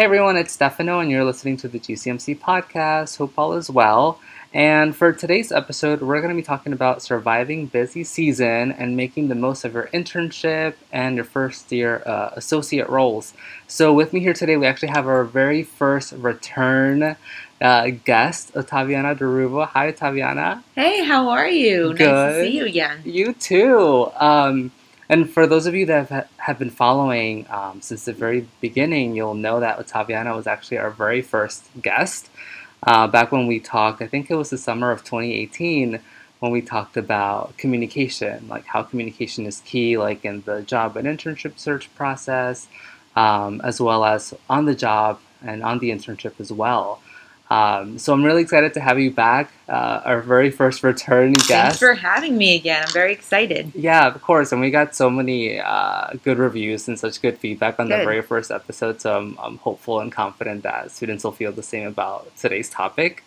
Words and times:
Hey 0.00 0.04
everyone, 0.04 0.38
it's 0.38 0.54
Stefano, 0.54 1.00
and 1.00 1.10
you're 1.10 1.26
listening 1.26 1.58
to 1.58 1.68
the 1.68 1.78
GCMC 1.78 2.38
podcast. 2.38 3.18
Hope 3.18 3.34
all 3.36 3.52
is 3.52 3.68
well. 3.68 4.18
And 4.54 4.96
for 4.96 5.12
today's 5.12 5.52
episode, 5.52 6.00
we're 6.00 6.22
going 6.22 6.34
to 6.34 6.34
be 6.34 6.42
talking 6.42 6.72
about 6.72 7.02
surviving 7.02 7.66
busy 7.66 8.02
season 8.04 8.72
and 8.72 8.96
making 8.96 9.28
the 9.28 9.34
most 9.34 9.62
of 9.66 9.74
your 9.74 9.88
internship 9.88 10.72
and 10.90 11.16
your 11.16 11.26
first 11.26 11.70
year 11.70 12.02
uh, 12.06 12.30
associate 12.32 12.88
roles. 12.88 13.34
So, 13.68 13.92
with 13.92 14.14
me 14.14 14.20
here 14.20 14.32
today, 14.32 14.56
we 14.56 14.64
actually 14.64 14.88
have 14.88 15.06
our 15.06 15.22
very 15.22 15.62
first 15.64 16.12
return 16.12 17.16
uh, 17.60 17.90
guest, 18.02 18.54
Ottaviana 18.54 19.18
De 19.18 19.24
Ruvo. 19.24 19.68
Hi, 19.68 19.92
Ottaviana. 19.92 20.62
Hey, 20.76 21.04
how 21.04 21.28
are 21.28 21.46
you? 21.46 21.92
Good. 21.92 22.10
Nice 22.10 22.36
to 22.36 22.44
see 22.44 22.56
you 22.56 22.64
again. 22.64 23.02
You 23.04 23.34
too. 23.34 24.10
Um, 24.14 24.72
and 25.10 25.28
for 25.28 25.44
those 25.44 25.66
of 25.66 25.74
you 25.74 25.86
that 25.86 26.08
have, 26.08 26.28
have 26.36 26.58
been 26.60 26.70
following 26.70 27.44
um, 27.50 27.82
since 27.82 28.04
the 28.04 28.12
very 28.12 28.46
beginning, 28.60 29.16
you'll 29.16 29.34
know 29.34 29.58
that 29.58 29.76
Ottaviana 29.84 30.36
was 30.36 30.46
actually 30.46 30.78
our 30.78 30.90
very 30.90 31.20
first 31.20 31.64
guest. 31.82 32.30
Uh, 32.84 33.08
back 33.08 33.32
when 33.32 33.48
we 33.48 33.58
talked, 33.58 34.00
I 34.00 34.06
think 34.06 34.30
it 34.30 34.36
was 34.36 34.50
the 34.50 34.56
summer 34.56 34.92
of 34.92 35.00
2018 35.02 35.98
when 36.38 36.52
we 36.52 36.62
talked 36.62 36.96
about 36.96 37.56
communication, 37.56 38.46
like 38.48 38.66
how 38.66 38.84
communication 38.84 39.46
is 39.46 39.62
key, 39.66 39.98
like 39.98 40.24
in 40.24 40.42
the 40.42 40.62
job 40.62 40.96
and 40.96 41.08
internship 41.08 41.58
search 41.58 41.92
process, 41.96 42.68
um, 43.16 43.60
as 43.64 43.80
well 43.80 44.04
as 44.04 44.32
on 44.48 44.64
the 44.64 44.76
job 44.76 45.18
and 45.42 45.64
on 45.64 45.80
the 45.80 45.90
internship 45.90 46.38
as 46.38 46.52
well. 46.52 47.02
Um, 47.50 47.98
so 47.98 48.12
I'm 48.12 48.22
really 48.22 48.42
excited 48.42 48.74
to 48.74 48.80
have 48.80 49.00
you 49.00 49.10
back, 49.10 49.50
uh, 49.68 50.02
our 50.04 50.20
very 50.20 50.50
first 50.50 50.84
return 50.84 51.32
guest. 51.32 51.48
Thanks 51.48 51.78
for 51.80 51.94
having 51.94 52.38
me 52.38 52.54
again. 52.54 52.84
I'm 52.86 52.92
very 52.92 53.12
excited. 53.12 53.72
Yeah, 53.74 54.06
of 54.06 54.22
course. 54.22 54.52
And 54.52 54.60
we 54.60 54.70
got 54.70 54.94
so 54.94 55.10
many 55.10 55.58
uh, 55.58 56.12
good 56.22 56.38
reviews 56.38 56.86
and 56.86 56.96
such 56.96 57.20
good 57.20 57.38
feedback 57.38 57.80
on 57.80 57.88
the 57.88 57.96
very 57.96 58.22
first 58.22 58.52
episode. 58.52 59.00
So 59.00 59.18
I'm, 59.18 59.36
I'm 59.40 59.58
hopeful 59.58 59.98
and 59.98 60.12
confident 60.12 60.62
that 60.62 60.92
students 60.92 61.24
will 61.24 61.32
feel 61.32 61.50
the 61.50 61.64
same 61.64 61.88
about 61.88 62.34
today's 62.36 62.70
topic. 62.70 63.24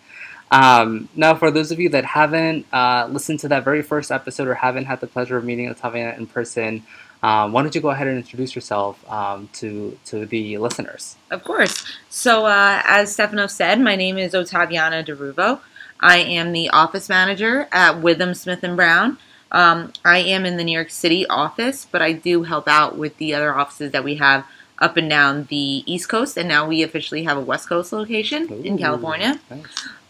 Um, 0.52 1.09
now, 1.15 1.33
for 1.33 1.52
those 1.52 1.71
of 1.71 1.80
you 1.80 1.89
that 1.89 2.05
haven't 2.05 2.65
uh, 2.71 3.08
listened 3.09 3.39
to 3.39 3.47
that 3.49 3.63
very 3.65 3.81
first 3.81 4.11
episode 4.11 4.47
or 4.47 4.53
haven't 4.53 4.85
had 4.85 5.02
the 5.02 5.08
pleasure 5.08 5.35
of 5.35 5.43
meeting 5.43 5.67
Ottaviana 5.67 6.17
in 6.17 6.27
person, 6.27 6.83
um, 7.23 7.53
why 7.53 7.61
don't 7.61 7.73
you 7.73 7.79
go 7.79 7.89
ahead 7.89 8.07
and 8.07 8.17
introduce 8.17 8.53
yourself 8.53 9.09
um, 9.09 9.49
to 9.53 9.97
to 10.05 10.25
the 10.25 10.57
listeners? 10.57 11.16
Of 11.31 11.43
course. 11.45 11.85
So, 12.09 12.45
uh, 12.45 12.81
as 12.85 13.13
Stefano 13.13 13.47
said, 13.47 13.80
my 13.80 13.95
name 13.95 14.17
is 14.17 14.33
Ottaviana 14.33 15.05
De 15.05 15.15
Ruvo. 15.15 15.61
I 16.02 16.17
am 16.17 16.52
the 16.52 16.69
office 16.69 17.07
manager 17.07 17.69
at 17.71 17.95
Withum 18.02 18.35
Smith 18.35 18.61
and 18.61 18.75
Brown. 18.75 19.17
Um, 19.53 19.93
I 20.03 20.17
am 20.17 20.45
in 20.45 20.57
the 20.57 20.65
New 20.65 20.73
York 20.73 20.89
City 20.89 21.25
office, 21.27 21.88
but 21.89 22.02
I 22.02 22.11
do 22.11 22.43
help 22.43 22.67
out 22.67 22.97
with 22.97 23.15
the 23.17 23.33
other 23.33 23.55
offices 23.55 23.93
that 23.93 24.03
we 24.03 24.15
have 24.15 24.45
up 24.80 24.97
and 24.97 25.09
down 25.09 25.45
the 25.45 25.83
East 25.85 26.09
Coast, 26.09 26.35
and 26.35 26.49
now 26.49 26.67
we 26.67 26.83
officially 26.83 27.23
have 27.23 27.37
a 27.37 27.41
West 27.41 27.69
Coast 27.69 27.93
location 27.93 28.52
in 28.65 28.77
California. 28.77 29.39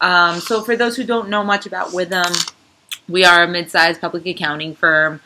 Um, 0.00 0.40
so, 0.40 0.62
for 0.62 0.74
those 0.74 0.96
who 0.96 1.04
don't 1.04 1.28
know 1.28 1.44
much 1.44 1.64
about 1.64 1.90
Withum, 1.90 2.52
we 3.08 3.24
are 3.24 3.44
a 3.44 3.48
mid-sized 3.48 4.00
public 4.00 4.26
accounting 4.26 4.74
firm. 4.74 5.20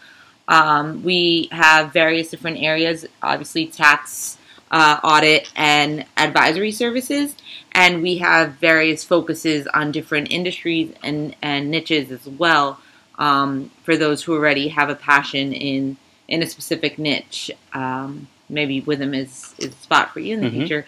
Um, 0.49 1.03
we 1.05 1.49
have 1.53 1.93
various 1.93 2.31
different 2.31 2.59
areas, 2.63 3.07
obviously 3.23 3.67
tax, 3.67 4.39
uh, 4.71 4.99
audit, 5.05 5.51
and 5.55 6.05
advisory 6.17 6.73
services, 6.73 7.35
and 7.73 8.03
we 8.03 8.19
have 8.19 8.55
various 8.55 9.05
focuses 9.05 9.67
on 9.69 9.93
different 9.93 10.33
industries 10.33 10.93
and, 11.03 11.37
and 11.43 11.71
niches 11.71 12.11
as 12.11 12.27
well. 12.27 12.81
Um, 13.19 13.71
for 13.83 13.97
those 13.97 14.23
who 14.23 14.35
already 14.35 14.69
have 14.69 14.91
a 14.91 14.95
passion 14.95 15.53
in 15.53 15.97
in 16.29 16.43
a 16.43 16.47
specific 16.47 16.99
niche, 16.99 17.51
um, 17.73 18.29
maybe 18.49 18.83
Withum 18.83 19.17
is 19.17 19.55
is 19.59 19.73
a 19.73 19.77
spot 19.83 20.13
for 20.13 20.21
you 20.21 20.35
in 20.35 20.41
the 20.43 20.49
Mhm. 20.49 20.53
future. 20.59 20.87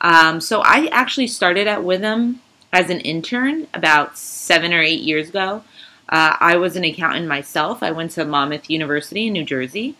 Um, 0.00 0.40
so 0.40 0.60
I 0.62 0.88
actually 0.92 1.26
started 1.26 1.66
at 1.66 1.80
Withum 1.80 2.36
as 2.72 2.90
an 2.90 3.00
intern 3.00 3.66
about 3.74 4.16
seven 4.18 4.72
or 4.72 4.80
eight 4.80 5.00
years 5.00 5.28
ago. 5.28 5.62
Uh, 6.08 6.36
I 6.40 6.56
was 6.56 6.76
an 6.76 6.84
accountant 6.84 7.26
myself. 7.28 7.82
I 7.82 7.90
went 7.90 8.12
to 8.12 8.24
Monmouth 8.24 8.70
University 8.70 9.26
in 9.26 9.32
New 9.34 9.44
Jersey, 9.44 9.94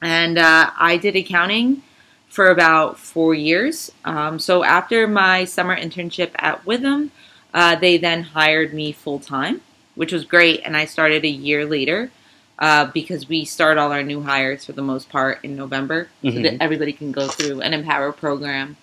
and 0.00 0.36
uh, 0.38 0.70
I 0.78 0.96
did 0.96 1.14
accounting 1.16 1.82
for 2.28 2.48
about 2.48 2.98
four 2.98 3.34
years. 3.34 3.92
Um, 4.04 4.38
so 4.38 4.64
after 4.64 5.06
my 5.06 5.44
summer 5.44 5.76
internship 5.76 6.30
at 6.36 6.64
Withum, 6.64 7.10
uh, 7.54 7.76
they 7.76 7.98
then 7.98 8.22
hired 8.22 8.72
me 8.72 8.90
full 8.92 9.20
time, 9.20 9.60
which 9.94 10.12
was 10.12 10.24
great, 10.24 10.62
and 10.64 10.76
I 10.76 10.86
started 10.86 11.24
a 11.24 11.28
year 11.28 11.64
later. 11.64 12.10
Uh, 12.58 12.84
because 12.92 13.28
we 13.28 13.44
start 13.44 13.76
all 13.76 13.90
our 13.90 14.04
new 14.04 14.22
hires 14.22 14.64
for 14.64 14.72
the 14.72 14.82
most 14.82 15.08
part 15.08 15.40
in 15.42 15.56
November, 15.56 16.08
so 16.22 16.28
Mhm. 16.28 16.42
that 16.44 16.62
everybody 16.62 16.92
can 16.92 17.10
go 17.10 17.26
through 17.26 17.60
an 17.60 17.74
Empower 17.74 18.12
program 18.12 18.76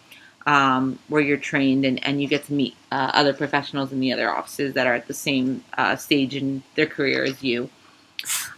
um, 0.45 0.99
where 1.07 1.21
you're 1.21 1.37
trained 1.37 1.85
and, 1.85 2.05
and 2.05 2.21
you 2.21 2.27
get 2.27 2.45
to 2.45 2.53
meet 2.53 2.75
uh, 2.91 3.11
other 3.13 3.33
professionals 3.33 3.91
in 3.91 3.99
the 3.99 4.11
other 4.13 4.29
offices 4.29 4.73
that 4.73 4.87
are 4.87 4.93
at 4.93 5.07
the 5.07 5.13
same 5.13 5.63
uh, 5.77 5.95
stage 5.95 6.35
in 6.35 6.63
their 6.75 6.87
career 6.87 7.23
as 7.23 7.43
you. 7.43 7.69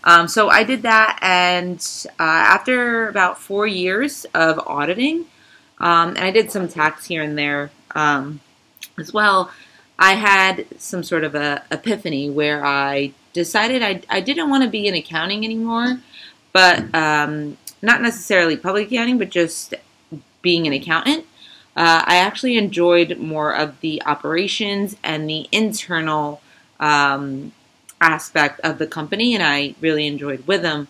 Um, 0.04 0.28
so 0.28 0.50
I 0.50 0.64
did 0.64 0.82
that, 0.84 1.20
and 1.22 1.78
uh, 2.20 2.24
after 2.24 3.08
about 3.08 3.38
four 3.38 3.68
years 3.68 4.26
of 4.34 4.60
auditing, 4.66 5.26
um, 5.80 6.10
and 6.10 6.20
I 6.20 6.32
did 6.32 6.52
some 6.52 6.68
tax 6.68 7.06
here 7.06 7.22
and 7.22 7.38
there 7.38 7.72
um, 7.94 8.40
as 9.00 9.14
well. 9.14 9.52
I 10.00 10.14
had 10.14 10.66
some 10.80 11.04
sort 11.04 11.24
of 11.24 11.36
a 11.36 11.64
epiphany 11.70 12.30
where 12.30 12.66
I 12.66 13.14
decided 13.34 13.84
I, 13.84 14.02
I 14.10 14.20
didn't 14.20 14.50
want 14.50 14.64
to 14.64 14.70
be 14.70 14.88
in 14.88 14.96
accounting 14.96 15.46
anymore, 15.46 16.00
but 16.54 16.94
um, 16.96 17.58
not 17.84 18.02
necessarily 18.02 18.58
public 18.58 18.88
accounting, 18.88 19.20
but 19.20 19.30
just 19.30 19.76
being 20.42 20.66
an 20.66 20.74
accountant. 20.74 21.26
Uh, 21.76 22.04
I 22.06 22.18
actually 22.18 22.58
enjoyed 22.58 23.18
more 23.18 23.56
of 23.56 23.80
the 23.80 24.02
operations 24.06 24.98
and 25.04 25.30
the 25.30 25.48
internal 25.52 26.42
um, 26.80 27.54
aspect 28.02 28.60
of 28.62 28.78
the 28.78 28.88
company, 28.88 29.34
and 29.34 29.44
I 29.44 29.76
really 29.80 30.06
enjoyed 30.08 30.46
Withum. 30.46 30.88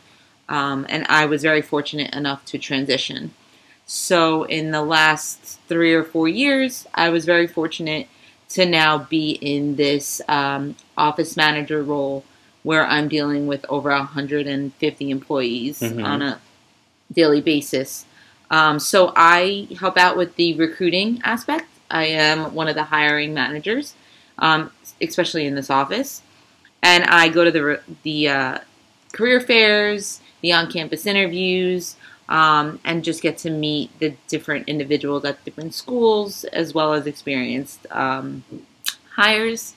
Um, 0.50 0.86
and 0.90 1.06
I 1.08 1.25
was 1.28 1.44
very 1.44 1.62
fortunate 1.62 2.14
enough 2.14 2.44
to 2.46 2.58
transition. 2.58 3.34
So, 3.86 4.44
in 4.44 4.72
the 4.72 4.81
last 4.81 5.59
three 5.68 5.94
or 5.94 6.03
four 6.03 6.28
years, 6.28 6.88
I 6.94 7.09
was 7.09 7.25
very 7.25 7.48
fortunate 7.48 8.08
to 8.50 8.66
now 8.66 8.98
be 8.98 9.31
in 9.31 9.75
this 9.75 10.22
um, 10.28 10.75
office 10.98 11.38
manager 11.38 11.81
role 11.84 12.25
where 12.63 12.86
I'm 12.86 13.08
dealing 13.08 13.48
with 13.48 13.66
over 13.69 13.90
150 13.92 15.09
employees 15.09 15.80
Mhm. 15.80 16.03
on 16.03 16.22
a 16.22 16.40
daily 17.12 17.42
basis. 17.42 18.06
Um, 18.51 18.79
so 18.79 19.13
I 19.16 19.67
help 19.79 19.97
out 19.97 20.16
with 20.17 20.35
the 20.35 20.53
recruiting 20.56 21.22
aspect. 21.23 21.66
I 21.89 22.06
am 22.06 22.53
one 22.53 22.67
of 22.67 22.75
the 22.75 22.84
hiring 22.84 23.34
managers, 23.34 23.95
um, 24.38 24.72
especially 25.01 25.47
in 25.47 25.56
this 25.56 25.69
office, 25.69 26.22
and 26.84 27.03
I 27.06 27.29
go 27.29 27.44
to 27.44 27.51
the 27.51 27.81
the 28.03 28.28
uh, 28.29 28.57
career 29.13 29.39
fairs, 29.41 30.22
the 30.41 30.53
on-campus 30.53 31.06
interviews, 31.06 31.95
um, 32.29 32.79
and 32.85 33.03
just 33.03 33.22
get 33.22 33.38
to 33.39 33.50
meet 33.50 33.97
the 34.00 34.16
different 34.28 34.68
individuals 34.69 35.25
at 35.25 35.44
different 35.45 35.73
schools 35.73 36.44
as 36.45 36.73
well 36.73 36.94
as 36.94 37.07
experienced 37.07 37.88
um, 37.91 38.44
hires. 39.16 39.73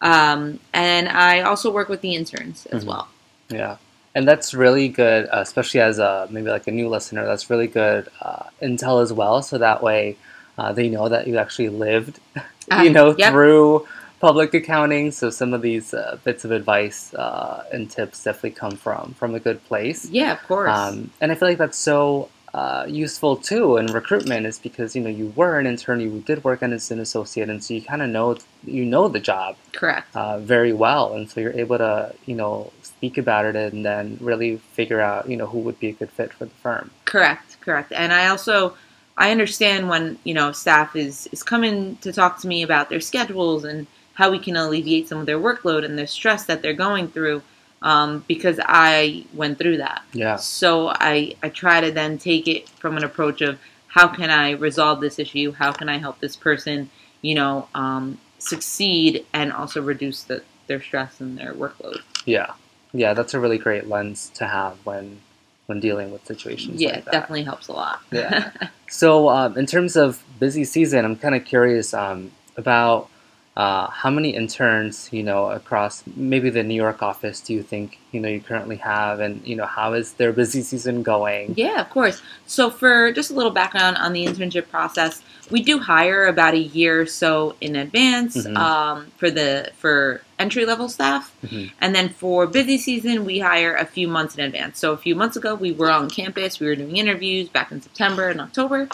Um, 0.00 0.60
and 0.72 1.08
I 1.08 1.40
also 1.40 1.72
work 1.72 1.88
with 1.88 2.02
the 2.02 2.14
interns 2.14 2.66
as 2.66 2.84
Mhm. 2.84 2.88
well. 2.88 3.08
Yeah, 3.48 3.76
and 4.18 4.26
that's 4.26 4.52
really 4.52 4.88
good, 4.88 5.26
uh, 5.26 5.38
especially 5.38 5.78
as 5.78 6.00
a 6.00 6.26
maybe 6.28 6.48
like 6.50 6.66
a 6.66 6.72
new 6.72 6.88
listener. 6.88 7.24
That's 7.24 7.48
really 7.50 7.68
good 7.68 8.08
uh, 8.20 8.46
intel 8.60 9.00
as 9.00 9.12
well, 9.12 9.42
so 9.42 9.58
that 9.58 9.80
way 9.80 10.16
uh, 10.58 10.72
they 10.72 10.88
know 10.88 11.08
that 11.08 11.28
you 11.28 11.38
actually 11.38 11.68
lived, 11.68 12.18
Uh, 12.36 12.80
you 12.82 12.90
know, 12.90 13.14
yep. 13.16 13.30
through 13.30 13.86
public 14.18 14.52
accounting. 14.54 15.12
So 15.12 15.30
some 15.30 15.54
of 15.54 15.62
these 15.62 15.94
uh, 15.94 16.18
bits 16.24 16.44
of 16.44 16.50
advice 16.50 17.14
uh, 17.14 17.64
and 17.72 17.88
tips 17.88 18.24
definitely 18.24 18.56
come 18.62 18.72
from 18.72 19.14
from 19.14 19.36
a 19.36 19.40
good 19.40 19.64
place. 19.68 20.10
Yeah, 20.10 20.32
of 20.32 20.42
course. 20.48 20.76
Um, 20.76 21.12
and 21.20 21.30
I 21.30 21.36
feel 21.36 21.48
like 21.50 21.58
that's 21.58 21.78
so 21.78 22.28
uh, 22.54 22.86
useful 22.88 23.36
too 23.36 23.76
in 23.76 23.86
recruitment 23.86 24.46
is 24.46 24.58
because 24.58 24.96
you 24.96 25.02
know 25.02 25.10
you 25.10 25.32
were 25.36 25.58
an 25.58 25.66
intern, 25.66 26.00
you 26.00 26.22
did 26.26 26.42
work 26.44 26.62
as 26.62 26.90
an 26.90 27.00
associate, 27.00 27.48
and 27.48 27.62
so 27.62 27.74
you 27.74 27.82
kind 27.82 28.02
of 28.02 28.08
know 28.08 28.36
you 28.64 28.84
know 28.84 29.08
the 29.08 29.20
job 29.20 29.56
Correct. 29.72 30.14
uh, 30.16 30.38
very 30.38 30.72
well, 30.72 31.14
and 31.14 31.30
so 31.30 31.40
you're 31.40 31.52
able 31.52 31.78
to 31.78 32.14
you 32.26 32.34
know 32.34 32.72
speak 32.82 33.18
about 33.18 33.44
it 33.44 33.54
and 33.54 33.84
then 33.84 34.18
really 34.20 34.56
figure 34.72 35.00
out 35.00 35.28
you 35.28 35.36
know 35.36 35.46
who 35.46 35.58
would 35.58 35.78
be 35.78 35.88
a 35.88 35.92
good 35.92 36.10
fit 36.10 36.32
for 36.32 36.46
the 36.46 36.54
firm. 36.62 36.90
Correct, 37.04 37.60
correct. 37.60 37.92
And 37.92 38.12
I 38.12 38.28
also 38.28 38.74
I 39.18 39.32
understand 39.32 39.88
when, 39.88 40.16
you 40.22 40.32
know, 40.32 40.52
staff 40.52 40.94
is 40.94 41.28
is 41.32 41.42
coming 41.42 41.96
to 41.96 42.12
talk 42.12 42.40
to 42.40 42.48
me 42.48 42.62
about 42.62 42.88
their 42.88 43.00
schedules 43.00 43.64
and 43.64 43.86
how 44.14 44.30
we 44.30 44.38
can 44.38 44.56
alleviate 44.56 45.08
some 45.08 45.18
of 45.18 45.26
their 45.26 45.38
workload 45.38 45.84
and 45.84 45.98
their 45.98 46.06
stress 46.06 46.44
that 46.44 46.62
they're 46.62 46.72
going 46.72 47.08
through 47.08 47.42
um, 47.82 48.24
because 48.26 48.58
I 48.64 49.24
went 49.32 49.58
through 49.58 49.78
that. 49.78 50.02
Yeah, 50.12 50.36
So 50.36 50.88
I 50.88 51.34
I 51.42 51.48
try 51.48 51.80
to 51.80 51.90
then 51.90 52.18
take 52.18 52.48
it 52.48 52.68
from 52.68 52.96
an 52.96 53.04
approach 53.04 53.40
of 53.40 53.58
how 53.88 54.08
can 54.08 54.30
I 54.30 54.50
resolve 54.52 55.00
this 55.00 55.18
issue? 55.18 55.52
How 55.52 55.72
can 55.72 55.88
I 55.88 55.98
help 55.98 56.20
this 56.20 56.36
person, 56.36 56.90
you 57.22 57.34
know, 57.34 57.68
um, 57.74 58.18
succeed 58.38 59.24
and 59.32 59.52
also 59.52 59.80
reduce 59.82 60.22
the, 60.24 60.42
their 60.66 60.80
stress 60.82 61.20
and 61.20 61.38
their 61.38 61.54
workload? 61.54 62.00
yeah, 62.26 62.52
yeah. 62.92 63.14
That's 63.14 63.34
a 63.34 63.40
really 63.40 63.58
great 63.58 63.88
lens 63.88 64.30
to 64.34 64.46
have 64.46 64.76
when 64.84 65.20
when 65.66 65.80
dealing 65.80 66.10
with 66.10 66.24
situations. 66.26 66.80
Yeah, 66.80 66.90
like 66.90 66.98
it 66.98 67.04
that. 67.06 67.12
definitely 67.12 67.44
helps 67.44 67.68
a 67.68 67.72
lot. 67.72 68.00
Yeah. 68.10 68.50
So, 68.90 69.28
um, 69.28 69.58
in 69.58 69.66
terms 69.66 69.96
of 69.96 70.24
busy 70.40 70.64
season, 70.64 71.04
I'm 71.04 71.14
kind 71.16 71.34
of 71.34 71.44
curious 71.44 71.92
um, 71.92 72.32
about 72.56 73.10
uh, 73.58 73.90
how 73.90 74.08
many 74.08 74.30
interns, 74.36 75.08
you 75.10 75.24
know, 75.24 75.50
across 75.50 76.04
maybe 76.14 76.48
the 76.48 76.62
New 76.62 76.76
York 76.76 77.02
office 77.02 77.40
do 77.40 77.52
you 77.52 77.62
think 77.64 77.98
you 78.12 78.20
know 78.20 78.28
you 78.28 78.40
currently 78.40 78.76
have, 78.76 79.18
and 79.18 79.44
you 79.44 79.56
know 79.56 79.66
how 79.66 79.94
is 79.94 80.12
their 80.12 80.32
busy 80.32 80.62
season 80.62 81.02
going? 81.02 81.54
Yeah, 81.56 81.80
of 81.80 81.90
course. 81.90 82.22
So, 82.46 82.70
for 82.70 83.10
just 83.10 83.32
a 83.32 83.34
little 83.34 83.50
background 83.50 83.96
on 83.96 84.12
the 84.12 84.24
internship 84.24 84.68
process, 84.70 85.22
we 85.50 85.60
do 85.60 85.80
hire 85.80 86.26
about 86.26 86.54
a 86.54 86.58
year 86.58 87.00
or 87.00 87.06
so 87.06 87.56
in 87.60 87.74
advance 87.74 88.36
Mhm. 88.36 88.56
um, 88.56 89.06
for 89.16 89.28
the 89.28 89.72
for 89.76 90.22
entry 90.38 90.64
level 90.64 90.88
staff, 90.88 91.34
Mhm. 91.44 91.72
and 91.80 91.96
then 91.96 92.10
for 92.10 92.46
busy 92.46 92.78
season, 92.78 93.24
we 93.24 93.40
hire 93.40 93.74
a 93.74 93.84
few 93.84 94.06
months 94.06 94.36
in 94.36 94.44
advance. 94.44 94.78
So, 94.78 94.92
a 94.92 94.96
few 94.96 95.16
months 95.16 95.36
ago, 95.36 95.56
we 95.56 95.72
were 95.72 95.90
on 95.90 96.08
campus. 96.08 96.60
We 96.60 96.68
were 96.68 96.76
doing 96.76 96.96
interviews 96.96 97.48
back 97.48 97.72
in 97.72 97.82
September 97.82 98.28
and 98.28 98.40
October, 98.40 98.88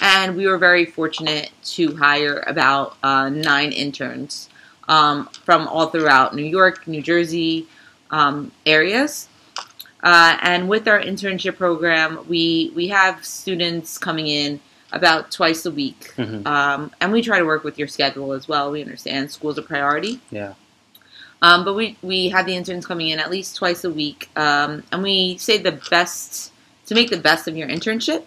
and 0.00 0.36
we 0.36 0.46
were 0.46 0.58
very 0.58 0.84
fortunate 0.86 1.50
to 1.64 1.96
hire 1.96 2.42
about 2.46 2.96
uh, 3.02 3.28
nine 3.28 3.72
interns 3.72 4.48
um, 4.88 5.26
from 5.44 5.68
all 5.68 5.86
throughout 5.88 6.34
New 6.34 6.44
York, 6.44 6.86
New 6.86 7.02
Jersey 7.02 7.66
um, 8.10 8.50
areas. 8.66 9.28
Uh, 10.02 10.38
and 10.42 10.68
with 10.68 10.88
our 10.88 10.98
internship 11.00 11.56
program, 11.58 12.24
we 12.28 12.72
we 12.74 12.88
have 12.88 13.24
students 13.24 13.98
coming 13.98 14.26
in 14.28 14.58
about 14.92 15.30
twice 15.30 15.66
a 15.66 15.70
week, 15.70 16.12
Mhm. 16.16 16.44
um, 16.46 16.90
and 17.00 17.12
we 17.12 17.22
try 17.22 17.38
to 17.38 17.44
work 17.44 17.62
with 17.64 17.78
your 17.78 17.86
schedule 17.86 18.32
as 18.32 18.48
well. 18.48 18.70
We 18.72 18.80
understand 18.82 19.30
school's 19.30 19.58
a 19.58 19.62
priority, 19.62 20.20
Yeah. 20.30 20.54
um, 21.42 21.64
but 21.66 21.74
we 21.74 21.96
we 22.02 22.30
have 22.30 22.46
the 22.46 22.56
interns 22.56 22.86
coming 22.86 23.08
in 23.08 23.20
at 23.20 23.30
least 23.30 23.56
twice 23.56 23.84
a 23.84 23.90
week, 23.90 24.30
um, 24.36 24.82
and 24.90 25.02
we 25.02 25.36
say 25.36 25.58
the 25.58 25.78
best 25.90 26.50
to 26.86 26.94
make 26.94 27.10
the 27.10 27.18
best 27.18 27.46
of 27.46 27.54
your 27.56 27.68
internship. 27.68 28.22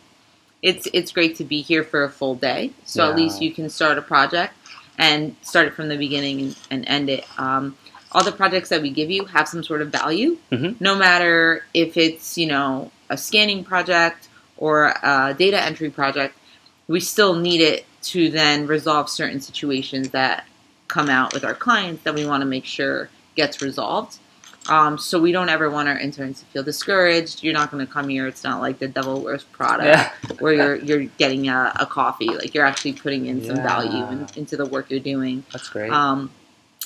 It's 0.63 0.87
it's 0.93 1.11
great 1.11 1.35
to 1.35 1.43
be 1.43 1.61
here 1.61 1.83
for 1.83 2.03
a 2.05 2.09
full 2.09 2.35
day, 2.35 2.71
so 2.85 3.07
at 3.09 3.15
least 3.17 3.41
you 3.41 3.51
can 3.53 3.69
start 3.69 3.97
a 3.97 4.01
project 4.01 4.53
and 4.97 5.35
start 5.41 5.67
it 5.67 5.73
from 5.73 5.89
the 5.89 5.97
beginning 5.97 6.39
and, 6.39 6.55
and 6.71 6.87
end 6.87 7.09
it. 7.09 7.25
Um, 7.37 7.77
all 8.13 8.23
the 8.23 8.31
projects 8.31 8.69
that 8.69 8.81
we 8.81 8.89
give 8.89 9.11
you 9.11 9.25
have 9.25 9.47
some 9.47 9.61
sort 9.63 9.81
of 9.81 9.89
value, 9.89 10.37
Mhm. 10.51 10.79
no 10.79 10.95
matter 10.95 11.65
if 11.73 11.97
it's 11.97 12.37
you 12.37 12.47
know 12.47 12.91
a 13.09 13.17
scanning 13.17 13.63
project 13.65 14.29
or 14.57 14.93
a 15.03 15.35
data 15.37 15.61
entry 15.61 15.89
project. 15.89 16.35
We 16.87 16.99
still 16.99 17.35
need 17.35 17.61
it 17.61 17.85
to 18.13 18.29
then 18.29 18.67
resolve 18.67 19.09
certain 19.09 19.39
situations 19.41 20.09
that 20.09 20.45
come 20.89 21.09
out 21.09 21.33
with 21.33 21.43
our 21.45 21.53
clients 21.53 22.03
that 22.03 22.13
we 22.13 22.25
want 22.25 22.41
to 22.41 22.45
make 22.45 22.65
sure 22.65 23.09
gets 23.35 23.61
resolved. 23.61 24.17
Um, 24.69 24.97
so 24.97 25.19
we 25.19 25.31
don't 25.33 25.49
ever 25.49 25.69
want 25.69 25.89
our 25.89 25.97
interns 25.99 26.39
to 26.39 26.45
feel 26.47 26.63
discouraged. 26.63 27.43
You're 27.43 27.53
not 27.53 27.69
going 27.69 27.85
to 27.85 27.91
come 27.91 28.07
here. 28.07 28.27
It's 28.27 28.43
not 28.45 28.61
like 28.61 28.79
the 28.79 28.87
devil 28.87 29.21
wears 29.21 29.43
Prada 29.43 29.83
Yeah. 29.85 30.11
where 30.39 30.53
you're 30.53 30.75
you're 30.77 31.03
getting 31.17 31.49
a, 31.49 31.73
a 31.79 31.85
coffee. 31.85 32.27
Like 32.29 32.53
you're 32.53 32.65
actually 32.65 32.93
putting 32.93 33.25
in 33.25 33.43
some 33.43 33.57
value 33.57 34.05
in, 34.07 34.27
into 34.37 34.55
the 34.55 34.65
work 34.65 34.89
you're 34.89 35.01
doing. 35.01 35.43
That's 35.51 35.67
great. 35.67 35.91
Um, 35.91 36.31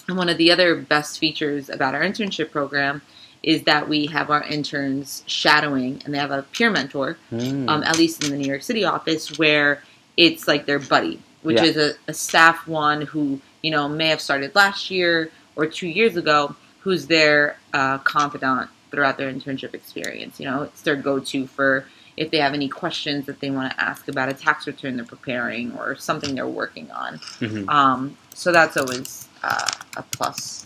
and 0.07 0.17
one 0.17 0.29
of 0.29 0.37
the 0.37 0.51
other 0.51 0.75
best 0.75 1.19
features 1.19 1.69
about 1.69 1.93
our 1.93 2.01
internship 2.01 2.49
program 2.51 3.01
is 3.43 3.63
that 3.63 3.87
we 3.87 4.07
have 4.07 4.31
our 4.31 4.41
interns 4.43 5.23
shadowing, 5.27 6.01
and 6.03 6.13
they 6.13 6.17
have 6.17 6.31
a 6.31 6.41
peer 6.43 6.71
mentor 6.71 7.17
Mm. 7.31 7.69
um, 7.69 7.83
at 7.83 7.97
least 7.97 8.23
in 8.23 8.31
the 8.31 8.37
New 8.37 8.47
York 8.47 8.63
City 8.63 8.83
office, 8.85 9.37
where 9.37 9.83
it's 10.17 10.47
like 10.47 10.65
their 10.65 10.79
buddy, 10.79 11.19
which 11.43 11.57
Yeah. 11.57 11.65
is 11.65 11.77
a, 11.77 11.91
a 12.07 12.13
staff 12.13 12.67
one 12.67 13.01
who 13.03 13.39
you 13.61 13.69
know 13.69 13.87
may 13.87 14.07
have 14.07 14.19
started 14.21 14.55
last 14.55 14.89
year 14.89 15.29
or 15.55 15.67
two 15.67 15.87
years 15.87 16.15
ago, 16.17 16.55
who's 16.87 17.07
their 17.07 17.57
uh, 17.73 17.97
confidant 17.97 18.69
throughout 18.91 19.17
their 19.17 19.29
internship 19.29 19.73
experience. 19.73 20.39
You 20.39 20.45
know, 20.45 20.61
it's 20.61 20.83
their 20.83 20.95
go-to 20.95 21.45
for 21.45 21.85
if 22.15 22.31
they 22.31 22.37
have 22.37 22.53
any 22.53 22.69
questions 22.69 23.25
that 23.25 23.41
they 23.41 23.49
want 23.49 23.73
to 23.73 23.83
ask 23.83 24.07
about 24.07 24.29
a 24.29 24.33
tax 24.33 24.65
return 24.67 24.95
they're 24.95 25.03
preparing 25.03 25.73
or 25.73 25.97
something 25.97 26.33
they're 26.33 26.47
working 26.47 26.89
on. 26.91 27.17
Mhm. 27.41 27.67
Um, 27.67 28.17
so 28.33 28.53
that's 28.53 28.77
always 28.77 29.27
uh, 29.43 29.67
a 29.97 30.03
plus. 30.13 30.65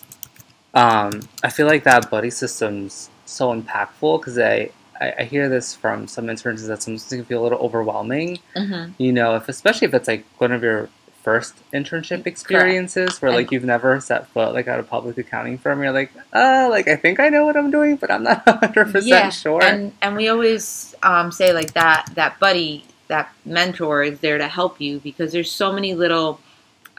Um, 0.75 1.21
I 1.43 1.49
feel 1.49 1.65
like 1.65 1.85
that 1.85 2.11
buddy 2.11 2.29
system's 2.29 3.09
so 3.25 3.51
impactful 3.59 4.19
because 4.19 4.37
I, 4.37 4.69
I 5.01 5.13
I 5.21 5.23
hear 5.23 5.49
this 5.49 5.73
from 5.73 6.07
some 6.07 6.29
interns 6.29 6.67
that 6.67 6.83
sometimes 6.83 7.11
it 7.11 7.15
can 7.15 7.25
feel 7.25 7.41
a 7.41 7.45
little 7.47 7.57
overwhelming. 7.67 8.37
Mm-hmm. 8.55 8.91
You 8.99 9.11
know, 9.11 9.37
if 9.37 9.49
especially 9.49 9.87
if 9.87 9.95
it's 9.95 10.07
like 10.07 10.23
one 10.37 10.51
of 10.51 10.61
your 10.61 10.87
first 11.23 11.53
internship 11.71 12.25
experiences 12.25 13.21
where 13.21 13.29
And- 13.29 13.37
like 13.37 13.51
you've 13.51 13.63
never 13.63 13.99
set 13.99 14.27
foot 14.27 14.53
like 14.53 14.67
at 14.67 14.79
a 14.79 14.83
public 14.83 15.17
accounting 15.17 15.57
firm, 15.57 15.81
you're 15.83 15.91
like, 15.91 16.11
uh, 16.33 16.67
like 16.69 16.87
I 16.87 16.95
think 16.95 17.19
I 17.19 17.29
know 17.29 17.45
what 17.45 17.55
I'm 17.55 17.71
doing, 17.71 17.95
but 17.95 18.09
I'm 18.11 18.23
not 18.23 18.45
100 18.45 18.91
percent 18.91 19.33
sure. 19.33 19.63
And 19.63 19.93
and 20.01 20.15
we 20.15 20.27
always 20.29 20.95
um, 21.03 21.31
say 21.31 21.53
like 21.53 21.73
that 21.73 22.09
that 22.15 22.39
buddy 22.39 22.85
that 23.07 23.31
mentor 23.45 24.03
is 24.03 24.19
there 24.19 24.37
to 24.37 24.47
help 24.47 24.79
you 24.79 24.99
because 24.99 25.31
there's 25.31 25.51
so 25.51 25.71
many 25.73 25.93
little 25.93 26.39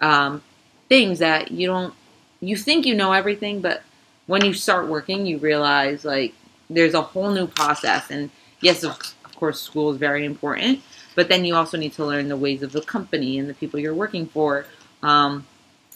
um, 0.01 0.43
things 0.89 1.19
that 1.21 1.51
you 1.51 1.67
don't 1.67 1.95
you 2.41 2.57
think 2.57 2.85
you 2.87 2.95
know 2.95 3.13
everything, 3.13 3.61
but 3.61 3.83
when 4.27 4.45
you 4.45 4.53
start 4.53 4.89
working, 4.89 5.27
you 5.27 5.39
realize 5.39 6.05
like 6.05 6.35
there's 6.69 6.95
a 6.95 7.03
whole 7.03 7.31
new 7.31 7.47
process. 7.47 8.11
And 8.11 8.31
yes, 8.61 8.83
of, 8.85 8.99
of 9.25 9.37
course, 9.37 9.61
school 9.61 9.91
is 9.93 9.99
very 9.99 10.25
important, 10.25 10.81
but 11.15 11.29
then 11.29 11.45
you 11.45 11.55
also 11.55 11.77
need 11.77 11.93
to 11.95 12.05
learn 12.05 12.29
the 12.29 12.37
ways 12.37 12.63
of 12.63 12.73
the 12.73 12.81
company 12.81 13.39
and 13.39 13.49
the 13.49 13.55
people 13.55 13.79
you're 13.81 13.95
working 13.95 14.27
for. 14.27 14.67
Um, 15.03 15.47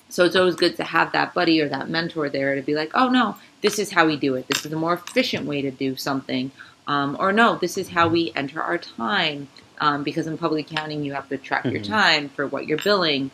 so 0.09 0.25
it's 0.25 0.37
always 0.37 0.55
good 0.55 0.77
to 0.77 0.85
have 0.85 1.13
that 1.13 1.35
buddy 1.35 1.61
or 1.61 1.69
that 1.69 1.89
mentor 1.89 2.29
there 2.29 2.55
to 2.55 2.63
be 2.63 2.75
like, 2.75 2.93
oh 2.95 3.09
no, 3.09 3.37
this 3.63 3.79
is 3.79 3.91
how 3.91 4.07
we 4.07 4.17
do 4.17 4.35
it. 4.37 4.47
This 4.49 4.65
is 4.65 4.73
a 4.73 4.77
more 4.77 4.95
efficient 4.95 5.47
way 5.47 5.63
to 5.63 5.71
do 5.71 5.97
something. 5.97 6.51
Um, 6.87 7.17
or 7.19 7.33
no, 7.33 7.57
this 7.57 7.77
is 7.77 7.89
how 7.89 8.09
we 8.09 8.33
enter 8.37 8.63
our 8.63 8.79
time. 8.79 9.49
Um, 9.79 10.05
because 10.05 10.27
in 10.27 10.39
public 10.39 10.71
accounting, 10.71 11.05
you 11.05 11.13
have 11.13 11.29
to 11.29 11.37
track 11.37 11.65
your 11.67 11.83
Mhm. 11.83 11.89
time 11.89 12.29
for 12.31 12.47
what 12.47 12.67
you're 12.67 12.79
billing. 12.79 13.31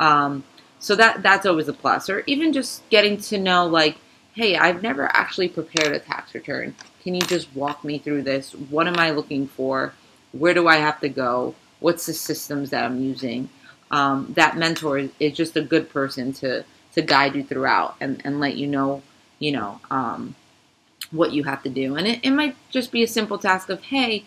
Um, 0.00 0.44
so 0.78 0.94
that 0.96 1.22
that's 1.22 1.46
always 1.46 1.68
a 1.68 1.72
plus. 1.72 2.10
Or 2.10 2.22
even 2.26 2.52
just 2.52 2.86
getting 2.90 3.16
to 3.18 3.38
know, 3.38 3.66
like, 3.66 3.96
hey, 4.34 4.56
I've 4.56 4.82
never 4.82 5.04
actually 5.16 5.48
prepared 5.48 5.92
a 5.94 5.98
tax 5.98 6.34
return. 6.34 6.74
Can 7.02 7.14
you 7.14 7.22
just 7.22 7.48
walk 7.54 7.82
me 7.84 7.98
through 7.98 8.22
this? 8.22 8.52
What 8.52 8.86
am 8.86 8.98
I 8.98 9.10
looking 9.12 9.46
for? 9.46 9.94
Where 10.32 10.54
do 10.54 10.68
I 10.68 10.76
have 10.76 11.00
to 11.00 11.08
go? 11.08 11.54
What's 11.80 12.06
the 12.06 12.14
systems 12.14 12.70
that 12.70 12.84
I'm 12.84 13.00
using? 13.00 13.48
Um, 13.90 14.32
that 14.36 14.56
mentor 14.56 14.98
is, 14.98 15.10
is 15.20 15.36
just 15.36 15.56
a 15.56 15.62
good 15.62 15.90
person 15.90 16.32
to 16.34 16.64
to 16.96 17.02
guide 17.02 17.36
you 17.36 17.44
throughout 17.44 17.94
and, 18.00 18.22
and 18.24 18.40
let 18.40 18.56
you 18.56 18.66
know, 18.66 19.02
you 19.38 19.52
know, 19.52 19.78
um, 19.90 20.34
what 21.10 21.30
you 21.30 21.44
have 21.44 21.62
to 21.62 21.68
do. 21.68 21.94
And 21.94 22.06
it, 22.06 22.20
it 22.22 22.30
might 22.30 22.56
just 22.70 22.90
be 22.90 23.02
a 23.02 23.06
simple 23.06 23.36
task 23.36 23.68
of, 23.68 23.82
hey, 23.82 24.24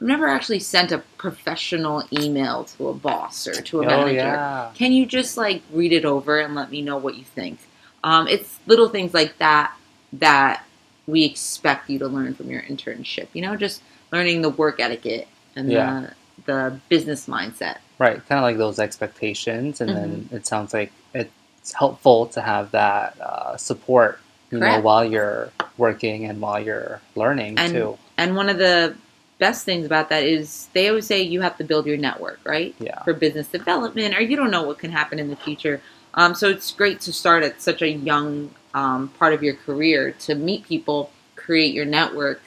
I've 0.00 0.06
never 0.06 0.28
actually 0.28 0.60
sent 0.60 0.92
a 0.92 0.98
professional 1.18 2.04
email 2.12 2.62
to 2.64 2.88
a 2.88 2.94
boss 2.94 3.48
or 3.48 3.60
to 3.60 3.80
a 3.80 3.84
oh 3.84 3.88
manager. 3.88 4.18
yeah, 4.18 4.70
Can 4.74 4.92
you 4.92 5.04
just 5.04 5.36
like 5.36 5.62
read 5.72 5.92
it 5.92 6.04
over 6.04 6.38
and 6.38 6.54
let 6.54 6.70
me 6.70 6.80
know 6.80 6.96
what 6.96 7.16
you 7.16 7.24
think? 7.24 7.58
Um, 8.04 8.28
it's 8.28 8.60
little 8.66 8.88
things 8.88 9.12
like 9.12 9.36
that 9.38 9.76
that 10.12 10.64
we 11.08 11.24
expect 11.24 11.90
you 11.90 11.98
to 11.98 12.06
learn 12.06 12.34
from 12.34 12.50
your 12.50 12.62
internship. 12.62 13.28
You 13.32 13.42
know, 13.42 13.56
just 13.56 13.82
learning 14.12 14.42
the 14.42 14.50
work 14.50 14.80
etiquette 14.80 15.28
and 15.54 15.70
Yeah. 15.70 16.08
the, 16.44 16.52
the 16.52 16.80
business 16.88 17.26
mindset. 17.26 17.78
right. 17.98 18.16
Kind 18.28 18.38
of 18.38 18.42
like 18.42 18.58
those 18.58 18.78
expectations, 18.78 19.80
and 19.80 19.90
then 19.90 20.10
Mm-hmm. 20.22 20.36
it 20.36 20.46
sounds 20.46 20.74
like 20.74 20.92
it's 21.14 21.72
helpful 21.72 22.26
to 22.26 22.40
have 22.40 22.70
that 22.72 23.18
uh, 23.20 23.56
support. 23.56 24.20
You 24.52 24.60
know, 24.60 24.80
while 24.80 25.04
you're 25.04 25.50
working 25.76 26.24
and 26.24 26.40
while 26.40 26.60
you're 26.60 27.00
learning 27.16 27.58
And- 27.58 27.72
too. 27.72 27.98
And 28.16 28.36
one 28.36 28.48
of 28.48 28.58
the 28.58 28.94
best 29.38 29.64
things 29.64 29.84
about 29.84 30.08
that 30.10 30.22
is 30.22 30.68
they 30.72 30.88
always 30.88 31.06
say 31.06 31.20
you 31.20 31.40
have 31.42 31.58
to 31.58 31.64
build 31.64 31.84
your 31.84 31.96
network, 31.96 32.38
right? 32.44 32.72
Yeah. 32.78 33.02
For 33.02 33.12
business 33.12 33.48
development, 33.48 34.16
or 34.16 34.22
you 34.22 34.36
don't 34.36 34.50
know 34.52 34.62
what 34.62 34.78
can 34.78 34.92
happen 34.92 35.18
in 35.18 35.28
the 35.28 35.36
future. 35.36 35.82
Um, 36.14 36.34
so 36.34 36.48
it's 36.48 36.70
great 36.70 37.00
to 37.02 37.12
start 37.12 37.42
at 37.42 37.60
such 37.60 37.82
a 37.82 37.90
young 37.90 38.50
um, 38.72 39.08
part 39.18 39.34
of 39.34 39.42
your 39.42 39.54
career 39.54 40.12
to 40.20 40.34
meet 40.36 40.64
people, 40.64 41.10
create 41.34 41.74
your 41.74 41.84
network, 41.84 42.40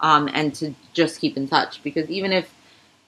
um, 0.00 0.28
and 0.32 0.54
to 0.56 0.74
just 0.92 1.20
keep 1.20 1.36
in 1.36 1.48
touch. 1.48 1.82
Because 1.82 2.08
even 2.10 2.32
if 2.32 2.52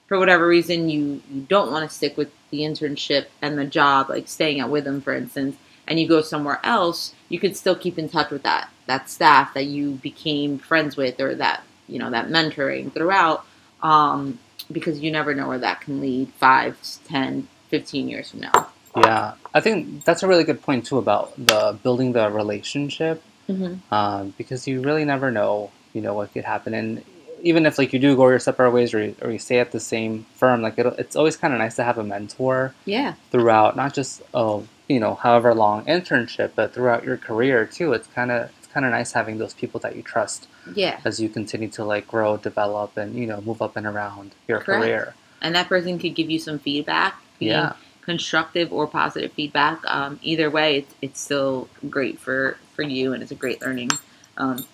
for 0.07 0.17
whatever 0.17 0.47
reason 0.47 0.89
you, 0.89 1.21
you 1.31 1.41
don't 1.41 1.71
want 1.71 1.89
to 1.89 1.95
stick 1.95 2.17
with 2.17 2.31
the 2.49 2.61
internship 2.61 3.27
and 3.41 3.57
the 3.57 3.65
job, 3.65 4.09
like 4.09 4.27
staying 4.27 4.59
at 4.59 4.67
Withum, 4.67 5.03
for 5.03 5.13
instance, 5.13 5.55
and 5.87 5.99
you 5.99 6.07
go 6.07 6.21
somewhere 6.21 6.59
else, 6.63 7.13
you 7.29 7.39
could 7.39 7.55
still 7.55 7.75
keep 7.75 7.97
in 7.97 8.09
touch 8.09 8.29
with 8.31 8.43
that 8.43 8.69
that 8.87 9.07
staff 9.07 9.53
that 9.53 9.65
you 9.65 9.91
became 9.91 10.57
friends 10.57 10.97
with, 10.97 11.19
or 11.19 11.35
that 11.35 11.63
you 11.87 11.99
know 11.99 12.09
that 12.09 12.27
mentoring 12.27 12.91
throughout, 12.91 13.45
um, 13.83 14.39
because 14.71 14.99
you 14.99 15.11
never 15.11 15.35
know 15.35 15.47
where 15.47 15.59
that 15.59 15.81
can 15.81 16.01
lead 16.01 16.29
5, 16.39 16.99
10, 17.05 17.47
15 17.69 18.09
years 18.09 18.31
from 18.31 18.39
now. 18.41 18.69
Yeah, 18.97 19.33
I 19.53 19.59
think 19.59 20.03
that's 20.05 20.23
a 20.23 20.27
really 20.27 20.43
good 20.43 20.61
point 20.61 20.87
too 20.87 20.97
about 20.97 21.33
the 21.37 21.77
building 21.83 22.13
the 22.13 22.31
relationship 22.31 23.23
Mm-hmm. 23.49 23.93
um, 23.93 24.33
because 24.37 24.67
you 24.67 24.81
really 24.81 25.05
never 25.05 25.31
know, 25.31 25.71
you 25.93 26.01
know, 26.01 26.13
what 26.13 26.31
could 26.33 26.45
happen. 26.45 26.73
And 26.73 27.03
even 27.41 27.65
if 27.65 27.77
like 27.77 27.93
you 27.93 27.99
do 27.99 28.15
go 28.15 28.27
your 28.29 28.39
separate 28.39 28.71
ways 28.71 28.93
or 28.93 29.01
you, 29.03 29.15
or 29.21 29.31
you 29.31 29.39
stay 29.39 29.59
at 29.59 29.71
the 29.71 29.79
same 29.79 30.25
firm, 30.35 30.61
like 30.61 30.77
it, 30.77 30.85
it's 30.97 31.15
always 31.15 31.37
kind 31.37 31.53
of 31.53 31.59
nice 31.59 31.75
to 31.77 31.83
have 31.83 31.97
a 31.97 32.03
mentor 32.03 32.73
Yeah, 32.85 33.15
throughout, 33.31 33.75
not 33.75 33.93
just 33.93 34.21
oh, 34.33 34.67
you 34.87 34.99
know, 34.99 35.15
however 35.15 35.53
long 35.53 35.85
internship, 35.85 36.51
but 36.55 36.73
throughout 36.73 37.03
your 37.03 37.17
career 37.17 37.65
too. 37.65 37.93
It's 37.93 38.07
kind 38.07 38.31
of 38.31 38.49
it's 38.57 38.67
kind 38.67 38.85
of 38.85 38.91
nice 38.91 39.13
having 39.13 39.37
those 39.37 39.53
people 39.53 39.79
that 39.81 39.95
you 39.95 40.01
trust 40.01 40.47
yeah, 40.75 40.99
as 41.05 41.19
you 41.19 41.29
continue 41.29 41.69
to 41.69 41.83
like 41.85 42.07
grow, 42.07 42.37
develop, 42.37 42.97
and 42.97 43.15
you 43.15 43.25
know, 43.25 43.41
move 43.41 43.61
up 43.61 43.75
and 43.77 43.85
around 43.87 44.31
your 44.47 44.59
Correct. 44.59 44.81
career. 44.83 45.13
and 45.41 45.55
that 45.55 45.67
person 45.69 45.97
could 45.97 46.15
give 46.15 46.29
you 46.29 46.39
some 46.39 46.59
feedback 46.59 47.21
Yeah. 47.39 47.73
constructive 48.01 48.73
or 48.73 48.85
positive 48.87 49.31
feedback. 49.31 49.79
Um, 49.85 50.19
either 50.21 50.49
way, 50.49 50.77
it's, 50.79 50.93
it's 51.01 51.19
still 51.21 51.69
great 51.89 52.19
for, 52.19 52.57
for 52.75 52.81
you 52.81 53.13
and 53.13 53.21
it's 53.23 53.31
a 53.31 53.35
great 53.35 53.61
learning 53.61 53.91
um, 54.37 54.65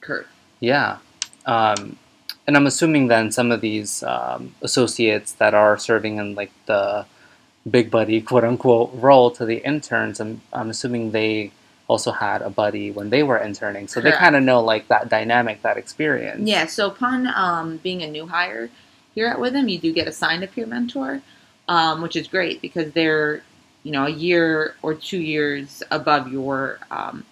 curve. 0.00 0.26
Yeah. 0.62 0.98
Um, 1.44 1.98
and 2.46 2.56
I'm 2.56 2.66
assuming 2.66 3.08
then 3.08 3.32
some 3.32 3.50
of 3.50 3.60
these 3.60 4.02
um, 4.04 4.54
associates 4.62 5.32
that 5.32 5.54
are 5.54 5.76
serving 5.76 6.18
in 6.18 6.34
like 6.36 6.52
the 6.66 7.04
big 7.68 7.90
buddy 7.90 8.20
quote 8.20 8.44
unquote 8.44 8.90
role 8.94 9.30
to 9.32 9.44
the 9.44 9.56
interns, 9.66 10.20
I'm, 10.20 10.40
I'm 10.52 10.70
assuming 10.70 11.10
they 11.10 11.50
also 11.88 12.12
had 12.12 12.42
a 12.42 12.48
buddy 12.50 12.92
when 12.92 13.10
they 13.10 13.24
were 13.24 13.38
interning. 13.38 13.88
So 13.88 14.00
they 14.00 14.12
kind 14.12 14.36
of 14.36 14.42
know 14.44 14.60
like 14.60 14.86
that 14.88 15.08
dynamic, 15.08 15.62
that 15.62 15.76
experience. 15.76 16.48
Yeah, 16.48 16.66
so 16.66 16.86
upon 16.86 17.26
um, 17.26 17.78
being 17.78 18.02
a 18.02 18.08
new 18.08 18.28
hire 18.28 18.70
here 19.16 19.26
at 19.26 19.38
Withum, 19.38 19.68
you 19.68 19.78
do 19.78 19.92
get 19.92 20.06
assigned 20.06 20.44
a 20.44 20.46
peer 20.46 20.66
mentor, 20.66 21.22
um, 21.68 22.02
which 22.02 22.14
is 22.14 22.28
great 22.28 22.62
because 22.62 22.92
they're, 22.92 23.42
you 23.82 23.90
know, 23.90 24.06
a 24.06 24.10
year 24.10 24.76
or 24.80 24.94
two 24.94 25.18
years 25.18 25.82
above 25.90 26.32
your 26.32 26.78
um, 26.90 27.24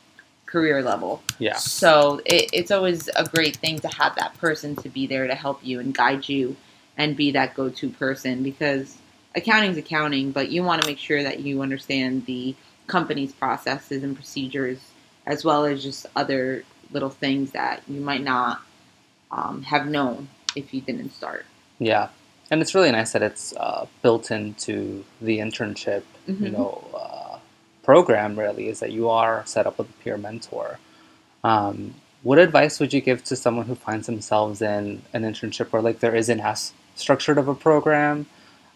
career 0.50 0.83
level. 0.83 1.23
Yeah. 1.38 1.57
So 1.57 2.21
it, 2.26 2.50
it's 2.52 2.71
always 2.71 3.09
a 3.16 3.25
great 3.25 3.57
thing 3.57 3.78
to 3.80 3.88
have 3.88 4.14
that 4.16 4.37
person 4.38 4.76
to 4.76 4.88
be 4.88 5.07
there 5.07 5.26
to 5.26 5.35
help 5.35 5.61
you 5.64 5.80
and 5.80 5.95
guide 5.95 6.28
you 6.28 6.57
and 6.97 7.16
be 7.16 7.30
that 7.33 7.54
go-to 7.54 7.88
person 7.90 8.42
because 8.42 8.97
accounting's 9.35 9.76
accounting, 9.76 10.33
but 10.33 10.50
you 10.50 10.62
want 10.62 10.83
to 10.83 10.88
make 10.88 10.99
sure 10.99 11.23
that 11.23 11.40
you 11.40 11.62
understand 11.62 12.26
the 12.26 12.54
company's 12.87 13.33
processes 13.33 14.02
and 14.02 14.16
procedures 14.16 14.78
as 15.26 15.45
well 15.45 15.64
as 15.64 15.83
just 15.83 16.07
other 16.16 16.64
little 16.90 17.11
things 17.11 17.52
that 17.52 17.83
you 17.87 18.00
might 18.00 18.23
not 18.23 18.61
um, 19.30 19.62
have 19.62 19.87
known 19.87 20.28
if 20.57 20.75
you 20.75 20.80
didn't 20.80 21.12
start. 21.12 21.47
Yeah. 21.78 22.09
And 22.50 22.61
it's 22.61 22.75
really 22.75 22.90
nice 22.90 23.12
that 23.12 23.23
it's 23.23 23.54
uh, 23.57 23.87
built 24.02 24.33
into 24.33 25.04
the 25.21 25.38
internship, 25.38 26.02
you 26.26 26.35
Mhm. 26.35 26.52
know, 26.52 26.85
program. 27.83 28.39
Really, 28.39 28.69
is 28.69 28.81
that 28.81 28.93
you 28.93 29.09
are 29.09 29.43
set 29.47 29.67
up 29.67 29.79
with 29.79 29.89
a 29.91 29.93
peer 30.05 30.17
mentor. 30.17 30.79
Um, 31.45 31.95
what 32.23 32.39
advice 32.39 32.79
would 32.81 32.93
you 32.93 33.01
give 33.01 33.25
to 33.25 33.37
someone 33.37 33.67
who 33.67 33.75
finds 33.75 34.07
themselves 34.07 34.61
in 34.61 35.03
an 35.15 35.23
internship 35.23 35.69
where 35.73 35.81
like 35.81 36.01
there 36.01 36.15
isn't 36.15 36.41
as 36.41 36.73
structured 36.95 37.39
of 37.39 37.49
a 37.49 37.55
program 37.55 38.27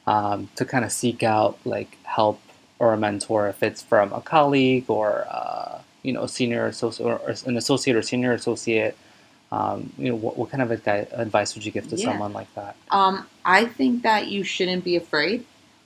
um, 0.06 0.48
to 0.56 0.64
kind 0.64 0.84
of 0.84 0.90
seek 0.92 1.22
out 1.22 1.58
like 1.64 1.98
help 2.04 2.40
or 2.78 2.94
a 2.94 2.96
mentor 2.96 3.48
if 3.48 3.62
it's 3.62 3.82
from 3.82 4.12
a 4.12 4.20
colleague 4.20 4.84
or 4.88 5.26
uh, 5.30 5.78
you 6.02 6.12
know 6.12 6.22
a 6.22 6.28
senior 6.28 6.66
associate 6.66 7.06
or 7.06 7.34
an 7.46 7.56
associate 7.56 7.96
or 7.96 8.02
senior 8.02 8.32
associate? 8.32 8.96
Um, 9.52 9.92
you 9.98 10.08
know, 10.08 10.16
what, 10.16 10.36
what 10.36 10.50
kind 10.50 10.62
of 10.62 10.70
advi- 10.80 11.06
advice 11.16 11.54
would 11.54 11.64
you 11.64 11.70
give 11.70 11.88
to 11.90 11.96
Yeah. 11.96 12.06
someone 12.06 12.32
like 12.32 12.52
that? 12.54 12.74
Um, 12.90 13.24
I 13.44 13.66
think 13.66 14.02
that 14.02 14.26
you 14.26 14.42
shouldn't 14.42 14.82
be 14.82 14.96
afraid 14.96 15.44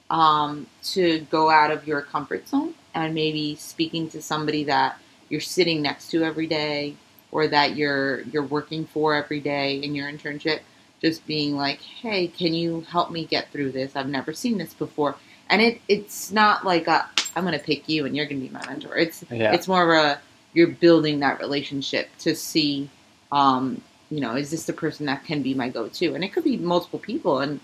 um, 0.09 0.67
to 0.85 1.21
go 1.31 1.51
out 1.51 1.71
of 1.71 1.87
your 1.87 2.01
comfort 2.01 2.49
zone 2.49 2.73
and 2.95 3.15
maybe 3.15 3.57
speaking 3.57 4.09
to 4.11 4.23
somebody 4.23 4.65
that 4.65 4.99
you're 5.29 5.41
sitting 5.41 5.83
next 5.83 6.11
to 6.11 6.25
every 6.25 6.47
day 6.47 6.95
or 7.31 7.47
that 7.49 7.77
you're 7.77 8.23
you're 8.23 8.45
working 8.45 8.87
for 8.87 9.15
every 9.15 9.41
day 9.41 9.77
in 9.77 9.95
your 9.95 10.11
internship. 10.11 10.61
Just 11.01 11.25
being 11.27 11.57
like, 11.57 11.81
hey, 11.81 12.27
can 12.27 12.55
you 12.55 12.81
help 12.91 13.13
me 13.13 13.25
get 13.25 13.53
through 13.53 13.71
this? 13.71 13.95
I've 13.95 14.09
never 14.09 14.33
seen 14.33 14.59
this 14.59 14.75
before, 14.75 15.15
and 15.49 15.63
it 15.63 15.81
it's 15.89 16.33
not 16.33 16.65
like 16.65 16.89
a, 16.89 17.09
I'm 17.37 17.45
gonna 17.45 17.59
pick 17.59 17.89
you 17.89 18.07
and 18.07 18.17
you're 18.17 18.27
gonna 18.27 18.41
be 18.41 18.49
my 18.49 18.65
mentor. 18.67 18.97
It's 18.97 19.25
Yeah. 19.31 19.53
it's 19.53 19.69
more 19.69 19.83
of 19.83 20.05
a 20.05 20.21
you're 20.55 20.69
building 20.69 21.21
that 21.21 21.39
relationship 21.39 22.09
to 22.19 22.35
see 22.35 22.89
um, 23.31 23.81
you 24.11 24.21
know 24.21 24.35
is 24.35 24.51
this 24.51 24.65
the 24.65 24.73
person 24.73 25.07
that 25.07 25.25
can 25.25 25.43
be 25.43 25.55
my 25.55 25.69
go-to 25.69 26.15
and 26.15 26.25
it 26.25 26.33
could 26.33 26.45
be 26.45 26.57
multiple 26.57 26.99
people 26.99 27.41
and 27.41 27.61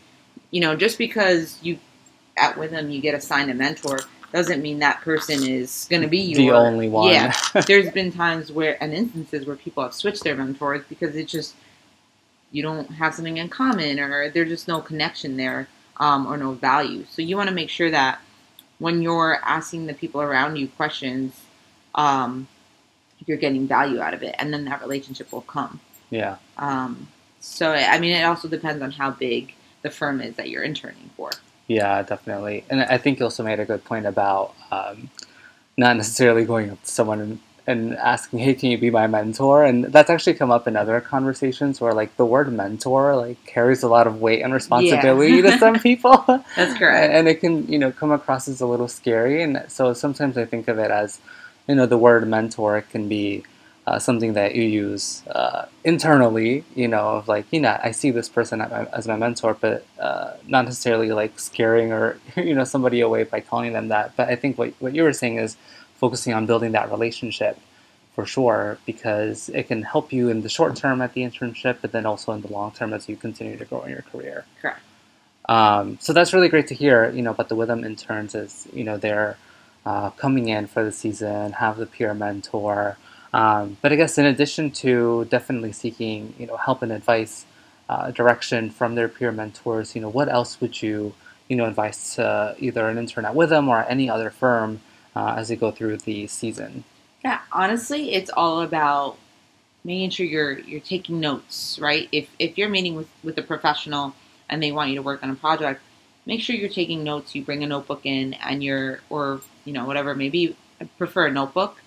you 0.50 0.60
know 0.60 0.76
just 0.76 0.98
because 0.98 1.58
you 1.62 1.78
at 2.36 2.54
Withum 2.56 2.92
you 2.92 3.00
get 3.00 3.14
assigned 3.14 3.50
a 3.50 3.54
mentor 3.54 3.98
doesn't 4.34 4.62
mean 4.62 4.80
that 4.80 5.00
person 5.02 5.48
is 5.48 5.86
going 5.88 6.02
to 6.02 6.08
be 6.08 6.18
your 6.18 6.38
the 6.38 6.50
only 6.50 6.88
one. 6.88 7.08
yeah 7.08 7.32
there's 7.68 7.90
been 7.92 8.10
times 8.10 8.50
where 8.50 8.76
and 8.82 8.92
instances 8.92 9.46
where 9.46 9.54
people 9.54 9.80
have 9.80 9.94
switched 9.94 10.24
their 10.24 10.34
mentors 10.34 10.82
because 10.88 11.14
it's 11.14 11.30
just 11.30 11.54
you 12.50 12.60
don't 12.60 12.90
have 12.90 13.14
something 13.14 13.36
in 13.36 13.48
common 13.48 14.00
or 14.00 14.28
there's 14.30 14.48
just 14.48 14.66
no 14.66 14.80
connection 14.80 15.36
there 15.36 15.68
um, 15.98 16.26
or 16.26 16.36
no 16.36 16.50
value 16.50 17.04
so 17.08 17.22
you 17.22 17.36
want 17.36 17.48
to 17.48 17.54
make 17.54 17.70
sure 17.70 17.92
that 17.92 18.20
when 18.80 19.02
you're 19.02 19.38
asking 19.44 19.86
the 19.86 19.94
people 19.94 20.20
around 20.20 20.56
you 20.56 20.66
questions 20.66 21.40
um, 21.94 22.48
you're 23.26 23.38
getting 23.38 23.68
value 23.68 24.00
out 24.00 24.14
of 24.14 24.24
it 24.24 24.34
and 24.40 24.52
then 24.52 24.64
that 24.64 24.80
relationship 24.80 25.30
will 25.30 25.42
come 25.42 25.78
yeah. 26.10 26.36
um, 26.58 27.06
so 27.38 27.70
i 27.70 28.00
mean 28.00 28.10
it 28.10 28.24
also 28.24 28.48
depends 28.48 28.82
on 28.82 28.90
how 28.90 29.12
big 29.12 29.54
the 29.82 29.90
firm 29.90 30.20
is 30.20 30.34
that 30.34 30.48
you're 30.50 30.64
interning 30.64 31.08
for 31.16 31.30
Yeah, 31.66 32.02
definitely. 32.02 32.64
And 32.68 32.83
I 32.83 32.99
think 32.99 33.18
you 33.18 33.25
also 33.25 33.42
made 33.42 33.59
a 33.61 33.64
good 33.64 33.85
point 33.85 34.06
about 34.06 34.54
um, 34.71 35.09
not 35.76 35.97
necessarily 35.97 36.44
going 36.44 36.71
up 36.71 36.83
to 36.83 36.90
someone 36.90 37.21
and, 37.21 37.38
and 37.66 37.97
asking, 37.97 38.40
"Hey, 38.40 38.52
can 38.54 38.71
you 38.71 38.76
be 38.78 38.90
my 38.90 39.06
mentor?" 39.06 39.64
And 39.64 39.85
that's 39.87 40.11
actually 40.11 40.35
come 40.35 40.50
up 40.50 40.68
in 40.68 40.76
other 40.76 41.00
conversations 41.00 41.80
where, 41.80 41.94
like, 41.94 42.16
the 42.18 42.26
word 42.26 42.52
mentor 42.52 43.16
like 43.16 43.42
carries 43.47 43.83
a 43.83 43.88
lot 43.88 44.06
of 44.06 44.21
weight 44.21 44.42
and 44.42 44.52
responsibility 44.52 45.40
to 45.42 45.59
some 45.59 45.78
people. 45.88 46.23
that's 46.56 46.78
correct 46.78 47.12
and 47.12 47.26
it 47.28 47.40
can 47.40 47.66
you 47.66 47.78
know 47.78 47.90
come 47.90 48.12
across 48.12 48.47
as 48.49 48.61
a 48.61 48.66
little 48.66 48.88
scary 48.88 49.42
and 49.42 49.64
so 49.68 49.94
sometimes 49.94 50.37
i 50.37 50.44
think 50.44 50.68
of 50.68 50.78
it 50.78 50.90
as 50.90 51.18
you 51.66 51.75
know 51.75 51.87
the 51.87 51.97
word 51.99 52.28
mentor 52.28 52.83
can 52.83 53.09
be 53.09 53.42
uh, 53.86 53.98
something 53.98 54.32
that 54.34 54.54
you 54.54 54.62
use 54.64 55.22
uh, 55.28 55.66
internally 55.84 56.64
you 56.74 56.88
know 56.88 57.16
of 57.16 57.28
like 57.28 57.46
you 57.52 57.60
know 57.60 57.78
i 57.82 57.90
see 57.90 58.10
this 58.10 58.28
person 58.28 58.60
at 58.60 58.70
my, 58.70 58.84
as 58.86 59.06
my 59.08 59.16
mentor 59.16 59.56
but 59.60 59.86
uh, 60.00 60.32
not 60.48 60.64
necessarily 60.64 61.12
like 61.12 61.38
scaring 61.38 61.92
or 61.92 62.18
you 62.36 62.54
know 62.54 62.64
somebody 62.64 63.00
away 63.00 63.24
by 63.24 63.40
calling 63.40 63.72
them 63.72 63.88
that 63.88 64.16
but 64.16 64.28
i 64.28 64.36
think 64.36 64.58
what, 64.58 64.72
what 64.80 64.94
you 64.94 65.02
were 65.02 65.12
saying 65.12 65.36
is 65.38 65.56
focusing 65.96 66.34
on 66.34 66.46
building 66.46 66.72
that 66.72 66.90
relationship 66.90 67.58
for 68.14 68.26
sure 68.26 68.78
because 68.86 69.48
it 69.50 69.64
can 69.64 69.82
help 69.82 70.12
you 70.12 70.28
in 70.28 70.42
the 70.42 70.48
short 70.48 70.76
term 70.76 71.02
at 71.02 71.14
the 71.14 71.22
internship 71.22 71.78
but 71.82 71.92
then 71.92 72.06
also 72.06 72.32
in 72.32 72.42
the 72.42 72.52
long 72.52 72.72
term 72.72 72.92
as 72.92 73.08
you 73.08 73.16
continue 73.16 73.56
to 73.56 73.64
grow 73.64 73.82
in 73.82 73.90
your 73.90 74.02
career 74.02 74.44
correct 74.60 74.80
um, 75.48 75.98
so 76.00 76.12
that's 76.12 76.32
really 76.32 76.48
great 76.48 76.68
to 76.68 76.74
hear. 76.74 77.10
You 77.10 77.22
know, 77.22 77.34
but 77.34 77.48
the 77.48 77.56
Withum 77.56 77.84
interns 77.84 78.34
is 78.34 78.68
you 78.72 78.84
know 78.84 78.96
they're 78.96 79.36
uh, 79.84 80.10
coming 80.10 80.48
in 80.48 80.66
for 80.66 80.84
the 80.84 80.92
season, 80.92 81.52
have 81.52 81.76
the 81.76 81.86
peer 81.86 82.14
mentor. 82.14 82.96
Um, 83.34 83.76
but 83.82 83.92
I 83.92 83.96
guess 83.96 84.16
in 84.16 84.26
addition 84.26 84.70
to 84.82 85.24
definitely 85.24 85.72
seeking 85.72 86.34
you 86.38 86.46
know 86.46 86.56
help 86.56 86.82
and 86.82 86.92
advice, 86.92 87.44
uh, 87.88 88.12
direction 88.12 88.70
from 88.70 88.94
their 88.94 89.08
peer 89.08 89.32
mentors, 89.32 89.96
you 89.96 90.00
know 90.00 90.08
what 90.08 90.28
else 90.28 90.60
would 90.60 90.80
you 90.80 91.12
you 91.48 91.56
know 91.56 91.66
advise 91.66 92.14
to 92.14 92.54
either 92.60 92.88
an 92.88 92.96
intern 92.96 93.24
at 93.24 93.34
Withum 93.34 93.66
or 93.68 93.84
any 93.88 94.08
other 94.08 94.30
firm 94.30 94.80
uh, 95.16 95.34
as 95.36 95.48
they 95.48 95.56
go 95.56 95.72
through 95.72 95.96
the 95.96 96.28
season? 96.28 96.84
Yeah, 97.24 97.40
honestly, 97.50 98.12
it's 98.12 98.30
all 98.30 98.60
about 98.60 99.18
making 99.82 100.10
sure 100.10 100.26
you're 100.26 100.60
you're 100.60 100.80
taking 100.80 101.18
notes, 101.18 101.76
right? 101.80 102.08
If 102.12 102.28
if 102.38 102.56
you're 102.56 102.68
meeting 102.68 102.94
with 102.94 103.08
with 103.24 103.36
a 103.36 103.42
professional 103.42 104.14
and 104.48 104.62
they 104.62 104.70
want 104.70 104.90
you 104.90 104.96
to 104.96 105.02
work 105.02 105.24
on 105.24 105.30
a 105.30 105.34
project, 105.34 105.80
make 106.24 106.40
sure 106.40 106.54
you're 106.54 106.68
taking 106.68 107.02
notes. 107.02 107.34
You 107.34 107.42
bring 107.42 107.64
a 107.64 107.66
notebook 107.66 108.02
in, 108.04 108.34
and 108.34 108.62
you're 108.62 109.00
or 109.10 109.40
you 109.64 109.72
know 109.72 109.86
whatever. 109.86 110.14
Maybe 110.14 110.56
I 110.80 110.84
prefer 110.98 111.26
a 111.26 111.32
notebook, 111.32 111.80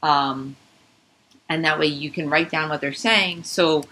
um, 0.00 0.54
and 1.52 1.64
that 1.64 1.78
way 1.78 1.86
you 1.86 2.10
can 2.10 2.30
write 2.30 2.50
down 2.50 2.70
what 2.70 2.80
they're 2.80 2.92
saying. 2.92 3.44
So 3.44 3.84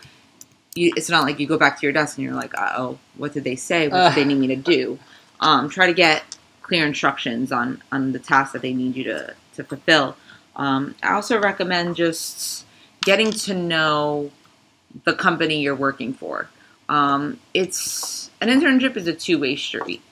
you, 0.75 0.93
it's 0.97 1.11
not 1.11 1.25
like 1.25 1.38
you 1.38 1.47
go 1.47 1.59
back 1.59 1.79
to 1.81 1.87
your 1.87 1.93
desk 1.93 2.17
and 2.17 2.25
you're 2.25 2.35
like, 2.35 2.52
oh, 2.57 2.99
what 3.17 3.33
did 3.35 3.45
they 3.45 3.57
say? 3.57 3.88
What 3.88 4.14
did 4.14 4.25
they 4.25 4.25
need 4.29 4.38
me 4.38 4.47
to 4.49 4.57
do? 4.57 4.99
Um, 5.40 5.69
try 5.69 5.87
to 5.87 5.93
get 5.95 6.23
clear 6.62 6.87
instructions 6.87 7.50
on 7.52 7.83
on 7.93 8.12
the 8.12 8.19
tasks 8.19 8.52
that 8.52 8.62
they 8.62 8.73
need 8.73 8.97
you 8.97 9.05
to 9.05 9.35
to 9.57 9.64
fulfill. 9.64 10.17
Um, 10.57 10.95
I 11.02 11.12
also 11.12 11.40
recommend 11.40 11.97
just 11.97 12.64
getting 13.02 13.31
to 13.31 13.55
know 13.55 14.31
the 15.05 15.14
company 15.14 15.61
you're 15.61 15.75
working 15.75 16.12
for. 16.14 16.49
Um, 16.88 17.38
it's 17.55 18.31
an 18.40 18.49
internship 18.49 18.97
is 18.97 19.07
a 19.07 19.12
two 19.14 19.38
way 19.38 19.57
street. 19.57 20.02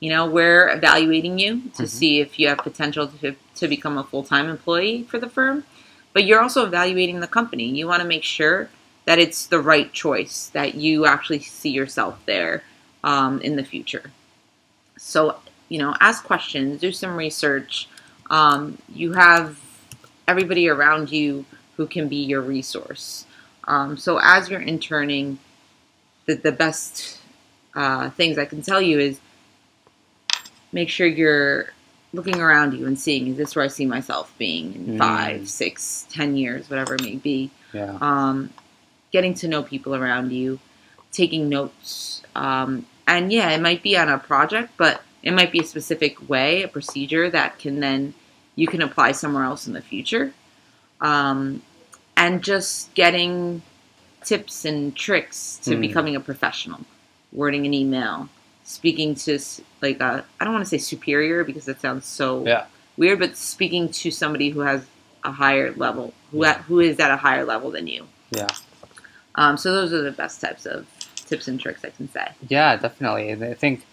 You 0.00 0.10
know, 0.10 0.26
we're 0.26 0.68
evaluating 0.68 1.38
you 1.38 1.62
to 1.76 1.84
Mhm. 1.84 1.88
see 1.88 2.20
if 2.20 2.38
you 2.38 2.48
have 2.48 2.58
potential 2.58 3.06
to, 3.08 3.36
to 3.56 3.68
become 3.68 3.96
a 3.96 4.04
full 4.04 4.22
time 4.24 4.48
employee 4.50 5.04
for 5.04 5.18
the 5.18 5.28
firm, 5.28 5.64
but 6.14 6.24
you're 6.24 6.40
also 6.40 6.64
evaluating 6.64 7.20
the 7.20 7.26
company. 7.26 7.64
You 7.64 7.86
want 7.86 8.00
to 8.00 8.08
make 8.08 8.22
sure 8.22 8.70
that 9.04 9.18
it's 9.18 9.46
the 9.46 9.60
right 9.60 9.92
choice, 9.92 10.48
that 10.54 10.76
you 10.76 11.04
actually 11.04 11.40
see 11.40 11.68
yourself 11.70 12.18
there 12.24 12.62
um, 13.02 13.40
in 13.42 13.56
the 13.56 13.64
future. 13.64 14.10
So, 14.96 15.36
you 15.68 15.78
know, 15.78 15.94
ask 16.00 16.24
questions, 16.24 16.80
do 16.80 16.92
some 16.92 17.16
research. 17.16 17.88
Um, 18.30 18.78
you 18.88 19.12
have 19.12 19.58
everybody 20.26 20.68
around 20.68 21.12
you 21.12 21.44
who 21.76 21.86
can 21.86 22.08
be 22.08 22.24
your 22.24 22.40
resource. 22.40 23.26
Um, 23.64 23.98
so, 23.98 24.18
as 24.22 24.48
you're 24.48 24.60
interning, 24.60 25.38
the, 26.26 26.34
the 26.34 26.52
best 26.52 27.18
uh, 27.74 28.10
things 28.10 28.38
I 28.38 28.44
can 28.44 28.62
tell 28.62 28.80
you 28.80 28.98
is 29.00 29.20
make 30.72 30.88
sure 30.88 31.06
you're 31.06 31.72
looking 32.14 32.40
around 32.40 32.72
you 32.74 32.86
and 32.86 32.98
seeing 32.98 33.26
is 33.26 33.36
this 33.36 33.56
where 33.56 33.64
I 33.64 33.68
see 33.68 33.86
myself 33.86 34.32
being 34.38 34.74
in 34.74 34.86
Mm. 34.94 34.98
five, 34.98 35.48
six, 35.48 36.06
ten 36.10 36.36
years, 36.36 36.70
whatever 36.70 36.94
it 36.94 37.02
may 37.02 37.16
be. 37.16 37.50
Yeah. 37.72 37.98
Um, 38.00 38.50
getting 39.12 39.34
to 39.34 39.48
know 39.48 39.62
people 39.62 39.94
around 39.94 40.32
you, 40.32 40.60
taking 41.12 41.48
notes, 41.48 42.22
um, 42.36 42.86
and 43.06 43.32
yeah, 43.32 43.50
it 43.50 43.60
might 43.60 43.82
be 43.82 43.96
on 43.96 44.08
a 44.08 44.18
project, 44.18 44.72
but 44.76 45.02
It 45.26 45.32
might 45.32 45.50
be 45.50 45.60
a 45.60 45.64
specific 45.64 46.28
way, 46.28 46.64
a 46.64 46.68
procedure 46.68 47.30
that 47.30 47.58
can 47.58 47.80
then 47.80 48.12
you 48.56 48.66
can 48.66 48.82
apply 48.82 49.12
somewhere 49.12 49.44
else 49.44 49.66
in 49.66 49.72
the 49.72 49.80
future. 49.80 50.34
Um, 51.00 51.62
and 52.14 52.44
just 52.44 52.92
getting 52.92 53.62
tips 54.22 54.66
and 54.66 54.94
tricks 54.94 55.58
to 55.64 55.70
Mhm. 55.76 55.80
becoming 55.80 56.14
a 56.14 56.20
professional, 56.20 56.80
wording 57.32 57.64
an 57.64 57.72
email, 57.72 58.28
speaking 58.64 59.14
to 59.14 59.38
like 59.82 60.00
a 60.00 60.24
I 60.40 60.44
don't 60.44 60.54
want 60.54 60.64
to 60.64 60.68
say 60.68 60.78
superior 60.78 61.44
because 61.44 61.64
that 61.66 61.80
sounds 61.80 62.06
so 62.06 62.44
Yeah. 62.46 62.64
weird, 62.96 63.18
but 63.18 63.36
speaking 63.36 63.88
to 63.90 64.10
somebody 64.10 64.50
who 64.50 64.60
has 64.60 64.84
a 65.22 65.32
higher 65.32 65.72
level, 65.72 66.12
who 66.30 66.42
Yeah. 66.42 66.50
at, 66.52 66.56
who 66.62 66.80
is 66.80 66.98
at 67.00 67.10
a 67.10 67.16
higher 67.16 67.44
level 67.44 67.70
than 67.70 67.86
you. 67.86 68.06
Yeah. 68.30 68.46
Um, 69.36 69.56
so 69.56 69.72
those 69.72 69.92
are 69.92 70.02
the 70.02 70.12
best 70.12 70.40
types 70.40 70.66
of 70.66 70.86
tips 71.26 71.48
and 71.48 71.58
tricks 71.60 71.84
I 71.84 71.90
can 71.90 72.10
say. 72.10 72.28
Yeah, 72.48 72.76
definitely. 72.76 73.30
And 73.30 73.42
I 73.44 73.54
think 73.54 73.84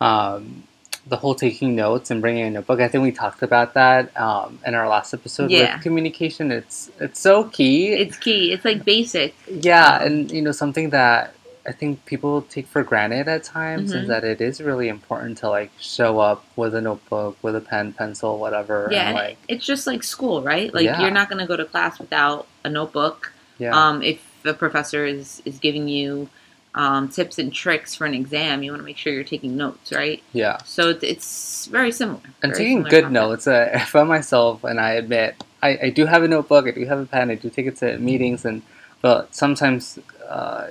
um, 0.00 0.64
the 1.06 1.16
whole 1.16 1.34
taking 1.34 1.74
notes 1.74 2.10
and 2.10 2.20
bringing 2.20 2.46
in 2.46 2.56
a 2.56 2.62
book. 2.62 2.80
I 2.80 2.88
think 2.88 3.02
we 3.02 3.12
talked 3.12 3.42
about 3.42 3.74
that 3.74 4.14
um, 4.20 4.58
in 4.66 4.74
our 4.74 4.88
last 4.88 5.14
episode 5.14 5.50
Yeah. 5.50 5.74
with 5.74 5.82
communication. 5.82 6.50
It's 6.52 6.90
it's 7.00 7.18
so 7.20 7.44
key. 7.44 7.88
It's 7.92 8.16
key. 8.16 8.52
It's 8.52 8.64
like 8.64 8.84
basic. 8.84 9.34
yeah, 9.48 10.02
and 10.02 10.30
you 10.30 10.42
know 10.42 10.52
something 10.52 10.90
that 10.90 11.34
I 11.66 11.72
think 11.72 12.04
people 12.06 12.42
take 12.42 12.66
for 12.66 12.82
granted 12.82 13.28
at 13.28 13.44
times 13.44 13.92
Mhm. 13.92 14.02
is 14.02 14.08
that 14.08 14.24
it 14.24 14.40
is 14.40 14.60
really 14.60 14.88
important 14.88 15.38
to 15.38 15.48
like 15.48 15.70
show 15.78 16.18
up 16.18 16.44
with 16.56 16.74
a 16.74 16.80
notebook, 16.80 17.36
with 17.42 17.54
a 17.54 17.60
pen, 17.60 17.92
pencil, 17.92 18.38
whatever. 18.38 18.88
Yeah, 18.90 19.08
and, 19.08 19.14
like 19.14 19.38
it's 19.48 19.64
just 19.66 19.86
like 19.86 20.02
school, 20.02 20.42
right? 20.42 20.72
Like 20.72 20.84
Yeah. 20.84 21.00
you're 21.02 21.10
not 21.10 21.28
going 21.28 21.40
to 21.40 21.46
go 21.46 21.56
to 21.56 21.64
class 21.64 21.98
without 21.98 22.46
a 22.64 22.68
notebook. 22.70 23.32
yeah, 23.58 23.72
Um, 23.88 24.02
if 24.02 24.22
a 24.44 24.54
professor 24.54 25.04
is 25.04 25.42
is 25.44 25.58
giving 25.58 25.86
you 25.88 26.28
um, 26.72 27.08
tips 27.08 27.36
and 27.40 27.52
tricks 27.52 27.96
for 27.96 28.06
an 28.06 28.14
exam, 28.14 28.62
you 28.62 28.70
want 28.70 28.80
to 28.80 28.84
make 28.86 28.96
sure 28.96 29.12
you're 29.12 29.24
taking 29.24 29.56
notes, 29.56 29.90
right? 29.90 30.22
yeah. 30.32 30.56
So 30.64 30.88
it's, 30.90 31.02
it's 31.02 31.66
very 31.66 31.90
similar. 31.90 32.20
And 32.44 32.52
very 32.52 32.62
taking 32.64 32.82
good 32.84 33.02
concept. 33.02 33.12
notes, 33.12 33.46
uh, 33.48 33.70
I 33.74 33.80
found 33.80 34.08
myself, 34.08 34.62
and 34.62 34.78
I 34.78 34.92
admit, 34.92 35.34
I, 35.64 35.70
I 35.86 35.90
do 35.90 36.06
have 36.06 36.22
a 36.22 36.28
notebook, 36.28 36.68
I 36.68 36.70
do 36.70 36.86
have 36.86 37.00
a 37.00 37.06
pen, 37.06 37.28
I 37.28 37.34
do 37.34 37.50
take 37.50 37.66
it 37.66 37.76
to 37.78 37.98
meetings, 37.98 38.44
and 38.44 38.62
but 39.02 39.34
sometimes 39.34 39.98
uh, 40.28 40.68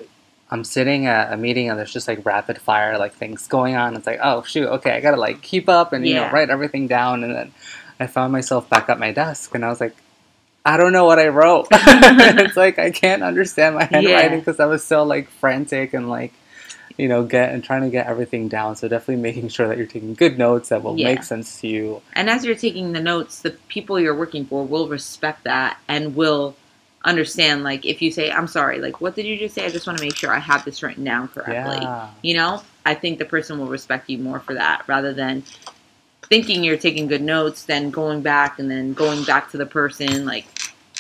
I'm 0.52 0.64
sitting 0.64 1.06
at 1.06 1.32
a 1.32 1.38
meeting 1.38 1.70
and 1.70 1.78
there's 1.78 1.94
just 1.94 2.08
like 2.08 2.26
rapid 2.26 2.60
fire 2.60 2.98
like 2.98 3.14
things 3.14 3.48
going 3.48 3.76
on. 3.76 3.96
It's 3.96 4.08
like, 4.08 4.20
oh 4.24 4.44
shoot, 4.44 4.68
okay, 4.68 4.92
I 4.92 5.00
gotta 5.02 5.18
like 5.18 5.42
keep 5.42 5.70
up 5.70 5.94
and 5.94 6.06
you 6.08 6.16
know 6.16 6.24
write 6.32 6.50
everything 6.50 6.88
down, 6.88 7.24
and 7.24 7.36
then 7.36 7.52
I 8.00 8.08
found 8.08 8.32
myself 8.32 8.70
back 8.70 8.90
at 8.90 9.00
my 9.00 9.12
desk, 9.12 9.54
and 9.56 9.64
I 9.66 9.70
was 9.70 9.80
like. 9.82 9.96
I 10.66 10.76
don't 10.78 10.92
know 10.92 11.06
what 11.06 11.20
I 11.20 11.30
wrote. 11.30 11.68
it's 11.72 12.58
like 12.58 12.78
I 12.78 12.92
can't 12.92 13.24
understand 13.24 13.76
my 13.76 13.86
handwriting 13.86 14.40
because 14.40 14.60
I 14.60 14.66
was 14.66 14.84
so 14.84 15.04
like 15.04 15.30
frantic 15.30 15.94
and 15.94 16.10
like 16.10 16.34
you 16.98 17.08
know 17.08 17.24
get 17.24 17.54
and 17.54 17.64
trying 17.64 17.82
to 17.84 17.90
get 17.90 18.08
everything 18.08 18.50
down. 18.50 18.76
So 18.76 18.88
definitely 18.90 19.24
making 19.24 19.48
sure 19.50 19.70
that 19.70 19.78
you're 19.78 19.88
taking 19.88 20.14
good 20.16 20.38
notes 20.38 20.70
that 20.70 20.84
will 20.84 20.98
Yeah. 20.98 21.06
make 21.06 21.24
sense 21.24 21.62
to 21.62 21.68
you. 21.68 22.02
And 22.14 22.30
as 22.30 22.46
you're 22.46 22.56
taking 22.56 22.92
the 22.92 23.00
notes, 23.00 23.42
the 23.42 23.52
people 23.70 24.00
you're 24.00 24.14
working 24.16 24.46
for 24.46 24.64
will 24.66 24.90
respect 24.90 25.46
that 25.46 25.78
and 25.88 26.14
will 26.16 26.56
understand. 27.06 27.64
Like 27.64 27.86
if 27.86 28.02
you 28.02 28.12
say, 28.12 28.32
"I'm 28.32 28.48
sorry," 28.48 28.80
like 28.80 29.02
what 29.02 29.16
did 29.16 29.26
you 29.26 29.38
just 29.38 29.56
say? 29.56 29.66
I 29.66 29.70
just 29.70 29.88
want 29.88 29.98
to 30.00 30.04
make 30.04 30.16
sure 30.16 30.32
I 30.32 30.40
have 30.40 30.66
this 30.66 30.84
written 30.84 31.04
down 31.04 31.28
correctly. 31.30 31.78
Yeah. 31.82 32.10
You 32.22 32.36
know, 32.36 32.62
I 32.86 32.96
think 32.96 33.20
the 33.20 33.26
person 33.26 33.60
will 33.60 33.68
respect 33.68 34.10
you 34.10 34.18
more 34.18 34.40
for 34.40 34.54
that 34.54 34.84
rather 34.88 35.14
than 35.14 35.44
thinking 36.24 36.64
you're 36.64 36.78
taking 36.78 37.08
good 37.08 37.22
notes, 37.22 37.64
then 37.64 37.90
going 37.90 38.22
back 38.22 38.60
and 38.60 38.70
then 38.70 38.94
going 38.94 39.24
back 39.24 39.52
to 39.52 39.58
the 39.58 39.66
person. 39.66 40.26
Like 40.26 40.46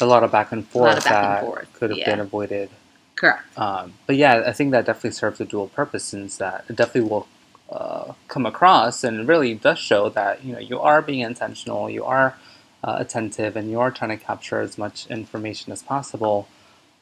a 0.01 0.05
lot 0.05 0.23
of 0.23 0.31
back 0.31 0.51
and 0.51 0.67
forth 0.67 1.03
back 1.03 1.39
and 1.39 1.47
forth, 1.47 1.73
could 1.73 1.89
have 1.91 1.99
yeah. 1.99 2.09
been 2.09 2.19
avoided. 2.19 2.69
correct. 3.15 3.57
Um, 3.57 3.93
but 4.07 4.15
yeah, 4.15 4.43
I 4.45 4.53
think 4.53 4.71
that 4.71 4.85
definitely 4.85 5.11
serves 5.11 5.39
a 5.41 5.45
dual 5.45 5.67
purpose 5.67 6.03
since 6.03 6.37
that 6.37 6.65
it 6.69 6.75
definitely 6.75 7.09
will 7.09 7.27
uh, 7.71 8.13
come 8.27 8.45
across 8.45 9.03
and 9.03 9.27
really 9.27 9.53
does 9.53 9.77
show 9.77 10.09
that 10.09 10.43
you 10.43 10.53
know 10.53 10.59
you 10.59 10.79
are 10.79 11.01
being 11.01 11.19
intentional, 11.19 11.89
you 11.89 12.03
are 12.03 12.35
uh, 12.83 12.95
attentive, 12.99 13.55
and 13.55 13.69
you 13.69 13.79
are 13.79 13.91
trying 13.91 14.17
to 14.17 14.23
capture 14.23 14.61
as 14.61 14.77
much 14.77 15.07
information 15.07 15.71
as 15.73 15.83
possible. 15.83 16.47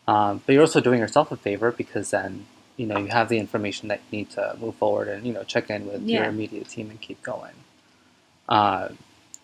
Um, 0.07 0.41
but 0.45 0.53
you're 0.53 0.61
also 0.63 0.81
doing 0.81 0.99
yourself 0.99 1.31
a 1.31 1.37
favor 1.37 1.71
because 1.71 2.11
then 2.11 2.45
you 2.77 2.85
know 2.85 2.97
you 2.97 3.07
have 3.07 3.29
the 3.29 3.37
information 3.39 3.89
that 3.89 4.01
you 4.09 4.19
need 4.19 4.29
to 4.31 4.55
move 4.59 4.75
forward 4.75 5.07
and 5.07 5.25
you 5.25 5.33
know 5.33 5.43
check 5.43 5.69
in 5.69 5.85
with 5.87 6.01
your 6.09 6.23
Yeah. 6.23 6.29
immediate 6.29 6.69
team 6.69 6.89
and 6.89 7.01
keep 7.01 7.21
going. 7.23 7.53
Uh, 8.49 8.89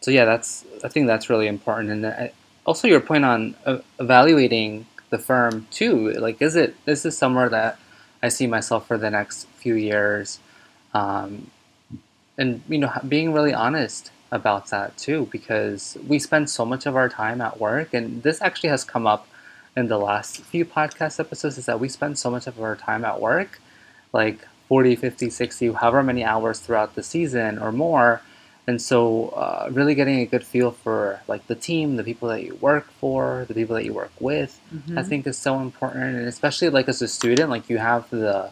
so 0.02 0.12
yeah, 0.12 0.26
that's 0.26 0.65
I 0.84 0.88
think 0.89 1.08
that's 1.08 1.30
really 1.30 1.48
important, 1.48 1.89
and 1.91 2.06
I, 2.08 2.32
also 2.65 2.88
your 2.88 3.02
point 3.02 3.26
on 3.26 3.56
uh, 3.65 3.80
evaluating 4.00 4.86
the 5.10 5.19
firm 5.19 5.67
too. 5.72 6.12
Like, 6.13 6.41
is 6.41 6.56
it 6.56 6.76
this 6.86 7.06
is 7.06 7.17
somewhere 7.17 7.50
that 7.50 7.80
I 8.24 8.30
see 8.30 8.48
myself 8.48 8.88
for 8.88 8.98
the 8.98 9.10
next 9.12 9.48
few 9.58 9.76
years, 9.76 10.39
um, 10.93 11.52
and 12.38 12.62
you 12.69 12.80
know, 12.80 12.91
being 13.08 13.34
really 13.34 13.54
honest 13.54 14.12
about 14.34 14.67
that 14.72 14.98
too, 14.98 15.28
because 15.32 15.98
we 16.08 16.17
spend 16.19 16.50
so 16.50 16.65
much 16.65 16.86
of 16.86 16.96
our 16.96 17.08
time 17.08 17.39
at 17.39 17.60
work, 17.60 17.93
and 17.93 18.24
this 18.24 18.41
actually 18.41 18.69
has 18.69 18.84
come 18.84 19.06
up 19.08 19.28
in 19.78 19.88
the 19.88 19.98
last 19.98 20.41
few 20.41 20.65
podcast 20.65 21.19
episodes. 21.19 21.58
Is 21.58 21.67
that 21.67 21.80
we 21.80 21.88
spend 21.88 22.17
so 22.17 22.30
much 22.32 22.48
of 22.48 22.60
our 22.60 22.76
time 22.76 23.06
at 23.06 23.22
work, 23.22 23.62
like 24.12 24.39
40, 24.67 24.96
50, 24.96 25.30
60, 25.30 25.72
however 25.74 26.02
many 26.04 26.24
hours 26.24 26.60
throughout 26.60 26.96
the 26.96 27.04
season 27.04 27.60
or 27.60 27.72
more. 27.72 28.22
And 28.65 28.82
so, 28.82 29.30
uh, 29.30 29.69
really 29.72 29.93
getting 29.93 30.19
a 30.19 30.26
good 30.26 30.46
feel 30.46 30.72
for 30.72 31.19
like 31.28 31.46
the 31.48 31.56
team, 31.56 31.98
the 31.98 32.04
people 32.04 32.30
that 32.30 32.43
you 32.43 32.56
work 32.56 32.88
for, 33.00 33.46
the 33.50 33.54
people 33.54 33.76
that 33.76 33.86
you 33.86 33.93
work 33.93 34.13
with, 34.19 34.60
Mhm. 34.74 34.98
I 34.98 35.04
think 35.04 35.28
is 35.28 35.38
so 35.38 35.60
important, 35.60 36.15
and 36.15 36.28
especially 36.28 36.69
like 36.69 36.88
as 36.88 37.02
a 37.02 37.08
student, 37.08 37.50
like 37.50 37.69
you 37.69 37.78
have 37.78 38.10
the 38.10 38.50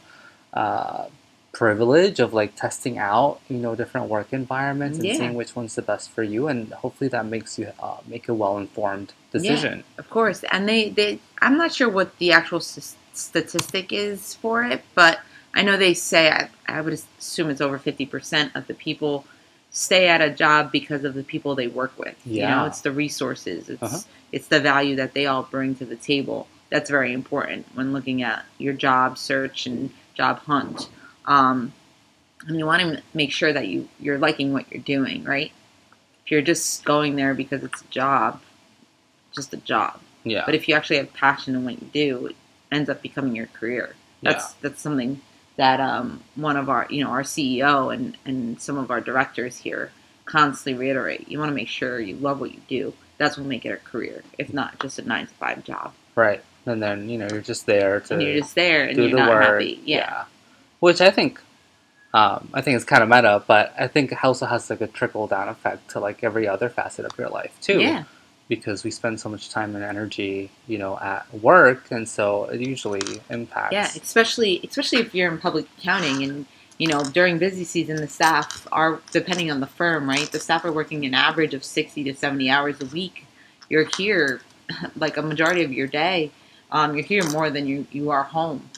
uh, 0.53 1.05
privilege 1.51 2.19
of 2.19 2.33
like 2.33 2.55
testing 2.55 2.97
out, 2.97 3.39
you 3.49 3.57
know, 3.57 3.75
different 3.75 4.07
work 4.09 4.31
environments 4.31 4.97
and 4.99 5.07
Yeah. 5.07 5.15
seeing 5.17 5.33
which 5.33 5.55
one's 5.55 5.75
the 5.75 5.81
best 5.81 6.09
for 6.11 6.23
you, 6.23 6.47
and 6.47 6.71
hopefully 6.73 7.09
that 7.09 7.25
makes 7.25 7.59
you 7.59 7.71
uh, 7.81 7.97
make 8.07 8.29
a 8.29 8.33
well 8.33 8.57
informed 8.57 9.13
decision. 9.31 9.83
Of 9.97 10.09
course, 10.09 10.43
and 10.51 10.67
they, 10.67 10.89
they 10.89 11.19
I'm 11.41 11.57
not 11.57 11.73
sure 11.73 11.89
what 11.89 12.17
the 12.19 12.31
actual 12.31 12.59
s- 12.59 12.95
statistic 13.13 13.91
is 13.91 14.35
for 14.35 14.63
it, 14.63 14.83
but 14.95 15.19
I 15.53 15.63
know 15.63 15.75
they 15.77 15.93
say 15.93 16.29
I, 16.31 16.49
I 16.67 16.81
would 16.81 16.93
assume 17.19 17.49
it's 17.49 17.61
over 17.61 17.77
fifty 17.77 18.05
percent 18.05 18.55
of 18.55 18.67
the 18.67 18.73
people 18.73 19.25
stay 19.73 20.07
at 20.09 20.21
a 20.21 20.29
job 20.29 20.71
because 20.71 21.03
of 21.05 21.13
the 21.13 21.23
people 21.23 21.55
they 21.55 21.67
work 21.67 21.97
with. 21.97 22.15
You 22.25 22.41
know, 22.47 22.65
it's 22.65 22.81
the 22.81 22.91
resources, 22.91 23.69
it's 23.69 23.81
Uh-huh. 23.83 23.99
it's 24.31 24.47
the 24.47 24.59
value 24.61 24.95
that 24.95 25.13
they 25.13 25.25
all 25.25 25.43
bring 25.43 25.75
to 25.75 25.85
the 25.85 25.95
table. 25.97 26.47
That's 26.69 26.89
very 26.89 27.11
important 27.11 27.65
when 27.73 27.91
looking 27.91 28.23
at 28.23 28.45
your 28.57 28.73
job 28.73 29.17
search 29.17 29.65
and 29.65 29.91
job 30.13 30.39
hunt. 30.39 30.87
Um, 31.25 31.73
and 32.47 32.57
you 32.57 32.65
want 32.65 32.81
to 32.81 33.03
make 33.13 33.31
sure 33.31 33.53
that 33.53 33.67
you 33.67 33.87
you're 33.99 34.17
liking 34.17 34.53
what 34.53 34.71
you're 34.71 34.83
doing, 34.83 35.23
right? 35.23 35.51
If 36.25 36.31
you're 36.31 36.41
just 36.41 36.83
going 36.85 37.15
there 37.15 37.33
because 37.33 37.63
it's 37.63 37.81
a 37.81 37.87
job, 37.87 38.41
just 39.33 39.53
a 39.53 39.57
job. 39.57 39.99
Yeah, 40.23 40.43
But 40.45 40.53
if 40.55 40.67
you 40.67 40.75
actually 40.75 40.97
have 40.97 41.13
passion 41.13 41.55
in 41.55 41.65
what 41.65 41.81
you 41.81 41.87
do, 41.91 42.27
it 42.27 42.35
ends 42.71 42.89
up 42.89 43.01
becoming 43.01 43.35
your 43.35 43.47
career. 43.47 43.95
That's 44.21 44.53
that's 44.55 44.81
something 44.81 45.21
that 45.57 45.79
um, 45.79 46.23
one 46.35 46.57
of 46.57 46.69
our 46.69 46.87
you 46.89 47.03
know 47.03 47.09
our 47.11 47.23
CEO 47.23 47.93
and 47.93 48.17
and 48.25 48.61
some 48.61 48.77
of 48.77 48.91
our 48.91 49.01
directors 49.01 49.57
here 49.57 49.91
constantly 50.25 50.79
reiterate. 50.79 51.27
You 51.27 51.39
want 51.39 51.49
to 51.49 51.55
make 51.55 51.67
sure 51.67 51.99
you 51.99 52.15
love 52.17 52.39
what 52.39 52.51
you 52.53 52.61
do. 52.67 52.93
That's 53.17 53.37
what 53.37 53.43
will 53.43 53.49
make 53.49 53.65
it 53.65 53.69
a 53.71 53.77
career, 53.77 54.23
if 54.37 54.53
not 54.53 54.79
just 54.79 54.99
a 54.99 55.03
nine 55.03 55.27
to 55.27 55.33
five 55.35 55.63
job. 55.63 55.93
right. 56.15 56.43
And 56.65 56.81
then 56.81 57.09
you 57.09 57.17
know 57.17 57.27
you're 57.31 57.41
just 57.41 57.65
there 57.65 57.99
to 58.01 58.13
and 58.13 58.21
you're 58.21 58.37
just 58.39 58.53
there 58.53 58.85
and 58.85 58.95
do 58.95 59.01
you're 59.01 59.11
the 59.11 59.17
not 59.17 59.29
work. 59.29 59.43
happy. 59.43 59.81
Yeah. 59.83 60.25
Which 60.81 60.99
I 61.01 61.11
think. 61.11 61.39
Um, 62.13 62.49
I 62.53 62.59
think 62.59 62.75
it's 62.75 62.83
kind 62.83 63.01
of 63.03 63.07
meta, 63.07 63.41
but 63.47 63.73
I 63.79 63.87
think 63.87 64.11
it 64.11 64.17
also 64.21 64.45
has 64.45 64.69
like 64.69 64.81
a 64.81 64.87
trickle 64.87 65.27
down 65.27 65.47
effect 65.47 65.91
to 65.91 66.01
like 66.01 66.25
every 66.25 66.45
other 66.45 66.67
facet 66.67 67.05
of 67.05 67.17
your 67.17 67.29
life 67.29 67.57
too. 67.61 67.79
Yeah. 67.79 68.03
because 68.49 68.83
we 68.83 68.91
spend 68.91 69.17
so 69.17 69.29
much 69.29 69.49
time 69.49 69.75
and 69.75 69.83
energy, 69.85 70.51
you 70.67 70.77
know, 70.77 70.99
at 70.99 71.25
work, 71.33 71.89
and 71.89 72.09
so 72.09 72.45
it 72.45 72.59
usually 72.59 72.99
impacts. 73.29 73.71
Yeah, 73.71 73.87
especially 73.95 74.59
especially 74.67 74.99
if 74.99 75.15
you're 75.15 75.31
in 75.31 75.37
public 75.37 75.67
accounting 75.77 76.21
and 76.23 76.45
you 76.77 76.87
know 76.87 77.01
during 77.13 77.37
busy 77.39 77.63
season 77.63 77.95
the 77.95 78.09
staff 78.09 78.67
are 78.73 78.99
depending 79.13 79.49
on 79.51 79.61
the 79.61 79.67
firm, 79.67 80.09
right? 80.09 80.29
The 80.29 80.39
staff 80.39 80.65
are 80.65 80.71
working 80.73 81.05
an 81.05 81.13
average 81.13 81.53
of 81.53 81.63
60 81.63 82.03
to 82.05 82.13
70 82.13 82.49
hours 82.49 82.81
a 82.81 82.87
week. 82.87 83.25
You're 83.69 83.87
here 83.97 84.41
like 84.97 85.15
a 85.15 85.21
majority 85.21 85.63
of 85.63 85.71
your 85.71 85.87
day. 85.87 86.31
Um, 86.71 86.95
you're 86.95 87.05
here 87.05 87.23
more 87.31 87.49
than 87.49 87.67
you 87.67 87.87
you 87.91 88.09
are 88.11 88.23
home. 88.23 88.69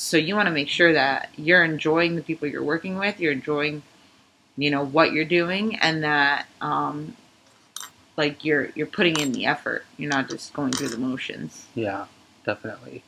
So 0.00 0.16
you 0.16 0.36
want 0.36 0.46
to 0.46 0.52
make 0.52 0.68
sure 0.68 0.92
that 0.92 1.28
you're 1.36 1.64
enjoying 1.64 2.14
the 2.14 2.22
people 2.22 2.46
you're 2.46 2.62
working 2.62 2.98
with, 2.98 3.18
you're 3.18 3.32
enjoying 3.32 3.82
you 4.56 4.70
know 4.70 4.84
what 4.84 5.12
you're 5.12 5.24
doing 5.24 5.76
and 5.76 6.02
that 6.02 6.46
um 6.60 7.16
like 8.16 8.44
you're 8.44 8.70
you're 8.76 8.86
putting 8.86 9.18
in 9.18 9.32
the 9.32 9.46
effort. 9.46 9.84
You're 9.96 10.10
not 10.10 10.28
just 10.28 10.52
going 10.52 10.70
through 10.70 10.88
the 10.88 10.98
motions. 10.98 11.66
Yeah, 11.74 12.06
definitely. 12.44 13.02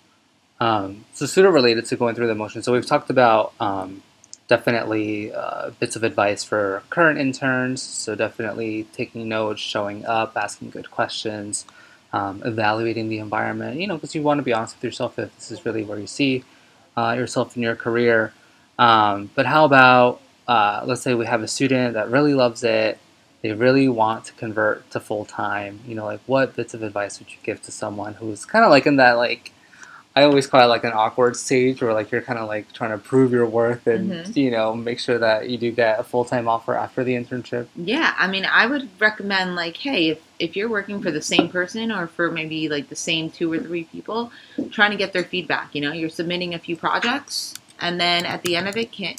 Um, 0.59 1.05
so 1.15 1.27
sort 1.27 1.47
of 1.47 1.55
related 1.55 1.87
to 1.87 1.97
going 1.97 2.17
through 2.17 2.27
the 2.27 2.35
motions. 2.35 2.65
So 2.65 2.73
we've 2.73 2.85
talked 2.85 3.09
about 3.09 3.55
um, 3.61 4.03
definitely 4.49 5.33
uh, 5.33 5.71
bits 5.79 5.95
of 5.95 6.03
advice 6.03 6.43
for 6.43 6.83
current 6.91 7.21
interns. 7.21 7.83
So 7.83 8.17
definitely 8.17 8.85
taking 8.93 9.29
notes, 9.29 9.61
showing 9.61 10.05
up, 10.05 10.37
asking 10.37 10.71
good 10.71 10.91
questions, 10.91 11.65
um, 12.13 12.43
evaluating 12.45 13.09
the 13.09 13.19
environment. 13.19 13.81
You 13.81 13.87
know, 13.87 13.95
because 13.95 14.17
you 14.17 14.23
want 14.23 14.39
to 14.39 14.43
be 14.43 14.53
honest 14.53 14.75
with 14.77 14.85
yourself 14.85 15.21
if 15.21 15.33
this 15.37 15.53
is 15.53 15.65
really 15.65 15.85
where 15.85 16.01
you 16.01 16.09
see 16.09 16.45
uh, 16.97 17.15
yourself 17.17 17.57
in 17.57 17.63
your 17.63 17.77
career. 17.77 18.33
Um, 18.79 19.31
but 19.35 19.47
how 19.47 19.65
about 19.65 20.21
uh, 20.51 20.83
let's 20.85 21.01
say 21.01 21.15
we 21.15 21.27
have 21.27 21.43
a 21.43 21.49
student 21.49 21.95
that 21.95 22.11
really 22.11 22.35
loves 22.35 22.65
it, 22.65 22.99
they 23.41 23.53
really 23.53 23.89
want 23.89 24.25
to 24.25 24.33
convert 24.33 24.91
to 24.91 24.99
full 24.99 25.25
time. 25.25 25.79
You 25.87 25.95
know, 25.95 26.05
like 26.05 26.21
what 26.27 26.57
bits 26.57 26.75
of 26.75 26.83
advice 26.83 27.21
would 27.21 27.31
you 27.31 27.39
give 27.45 27.63
to 27.63 27.73
someone 27.73 28.15
who's 28.15 28.45
kind 28.45 28.65
of 28.65 28.71
like 28.71 28.85
in 28.85 28.97
that 28.97 29.13
like 29.13 29.53
I 30.21 30.25
always 30.25 30.47
call 30.47 30.61
it 30.61 30.67
like 30.67 30.85
an 30.85 30.93
awkward 30.93 31.35
stage 31.35 31.81
where 31.81 31.95
like 31.95 32.11
you're 32.11 32.21
kind 32.21 32.39
of 32.39 32.47
like 32.47 32.71
trying 32.75 32.91
to 32.91 32.99
prove 32.99 33.33
your 33.33 33.47
worth 33.47 33.87
and 33.87 34.11
Mhm. 34.13 34.37
you 34.37 34.51
know 34.51 34.75
make 34.75 35.01
sure 35.01 35.19
that 35.19 35.49
you 35.49 35.57
do 35.57 35.71
get 35.71 35.99
a 35.99 36.05
full 36.05 36.27
time 36.27 36.47
offer 36.47 36.75
after 36.77 37.03
the 37.03 37.15
internship. 37.15 37.69
Yeah, 37.75 38.13
I 38.19 38.27
mean, 38.29 38.45
I 38.45 38.67
would 38.67 38.89
recommend 39.01 39.57
like, 39.57 39.79
hey, 39.79 40.11
if 40.11 40.19
if 40.39 40.57
you're 40.57 40.69
working 40.69 41.01
for 41.01 41.11
the 41.11 41.23
same 41.23 41.49
person 41.49 41.91
or 41.91 42.07
for 42.07 42.31
maybe 42.31 42.69
like 42.69 42.91
the 42.91 42.97
same 42.97 43.31
two 43.31 43.51
or 43.51 43.59
three 43.61 43.85
people, 43.85 44.31
trying 44.71 44.91
to 44.91 44.99
get 44.99 45.15
their 45.15 45.25
feedback. 45.25 45.75
You 45.75 45.81
know, 45.81 45.93
you're 45.93 46.11
submitting 46.11 46.53
a 46.53 46.59
few 46.59 46.77
projects, 46.77 47.55
and 47.81 47.99
then 47.99 48.27
at 48.27 48.43
the 48.43 48.57
end 48.57 48.69
of 48.69 48.77
it, 48.77 48.93
can't 48.93 49.19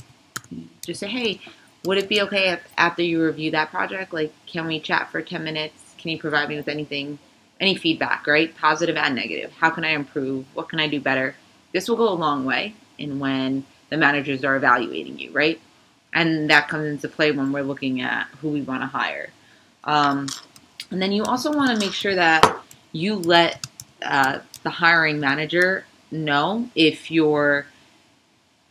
just 0.86 1.00
say, 1.00 1.08
hey, 1.08 1.40
would 1.84 1.98
it 1.98 2.10
be 2.10 2.22
okay 2.22 2.50
if 2.50 2.60
after 2.78 3.02
you 3.02 3.24
review 3.24 3.50
that 3.52 3.72
project, 3.72 4.14
like, 4.14 4.34
can 4.46 4.68
we 4.68 4.80
chat 4.80 5.10
for 5.12 5.24
ten 5.24 5.44
minutes? 5.44 5.74
Can 5.98 6.12
you 6.12 6.20
provide 6.20 6.48
me 6.48 6.58
with 6.58 6.68
anything, 6.68 7.18
any 7.62 7.76
feedback, 7.76 8.28
right? 8.28 8.54
Positive 8.58 8.98
and 8.98 9.16
negative. 9.16 9.54
How 9.54 9.70
can 9.70 9.86
I 9.86 9.92
improve? 9.92 10.46
What 10.54 10.68
can 10.68 10.82
I 10.82 10.88
do 10.88 11.00
better? 11.00 11.36
This 11.72 11.88
will 11.88 11.96
go 11.96 12.10
a 12.10 12.14
long 12.16 12.44
way 12.44 12.76
in 12.98 13.20
when 13.20 13.66
the 13.90 13.96
managers 13.96 14.44
are 14.44 14.58
evaluating 14.58 15.18
you, 15.18 15.32
right? 15.32 15.62
and 16.14 16.50
that 16.50 16.68
comes 16.68 16.86
into 16.86 17.08
play 17.08 17.32
when 17.32 17.52
we're 17.52 17.64
looking 17.64 18.02
at 18.02 18.28
who 18.42 18.50
we 18.50 18.62
want 18.62 18.82
to 18.82 18.88
hire. 18.88 19.30
Um, 19.84 20.28
and 20.90 21.02
then 21.02 21.12
you 21.12 21.24
also 21.24 21.54
want 21.54 21.72
to 21.72 21.86
make 21.86 21.94
sure 21.94 22.16
that 22.16 22.62
you 22.92 23.16
let 23.16 23.66
uh, 24.02 24.40
the 24.64 24.70
hiring 24.70 25.20
manager 25.20 25.86
know 26.12 26.70
if 26.76 27.10
you're, 27.10 27.66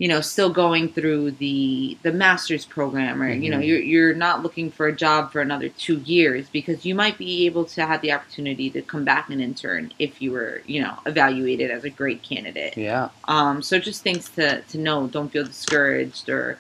you 0.01 0.09
know, 0.09 0.23
still 0.23 0.49
going 0.49 0.89
through 0.89 1.31
the 1.33 1.97
the 2.03 2.11
master's 2.11 2.65
program, 2.65 3.23
or 3.23 3.31
you 3.31 3.51
know, 3.51 3.59
Mhm. 3.59 3.67
you're 3.67 3.79
you're 3.93 4.15
not 4.15 4.43
looking 4.43 4.71
for 4.71 4.87
a 4.87 4.97
job 4.97 5.31
for 5.31 5.43
another 5.43 5.69
two 5.69 5.99
years 6.07 6.47
because 6.51 6.87
you 6.87 6.95
might 6.95 7.19
be 7.19 7.45
able 7.45 7.67
to 7.67 7.85
have 7.85 8.01
the 8.01 8.11
opportunity 8.11 8.71
to 8.71 8.81
come 8.81 9.05
back 9.05 9.29
and 9.29 9.43
intern 9.43 9.93
if 9.99 10.23
you 10.23 10.33
were, 10.33 10.63
you 10.67 10.81
know, 10.81 10.95
evaluated 11.05 11.71
as 11.71 11.85
a 11.85 11.91
great 11.91 12.23
candidate. 12.23 12.79
Yeah. 12.79 13.11
Um, 13.29 13.61
so 13.63 13.79
just 13.79 14.03
things 14.03 14.31
to, 14.31 14.63
to 14.63 14.79
know. 14.79 15.07
Don't 15.07 15.29
feel 15.29 15.45
discouraged 15.45 16.31
or 16.31 16.59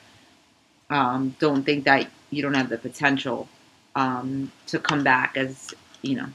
um, 0.90 1.34
don't 1.38 1.62
think 1.62 1.84
that 1.84 2.08
you 2.30 2.42
don't 2.42 2.54
have 2.54 2.68
the 2.68 2.76
potential 2.78 3.48
um, 3.96 4.52
to 4.66 4.78
come 4.78 5.02
back 5.02 5.38
as 5.38 5.72
you 6.02 6.14
know 6.16 6.26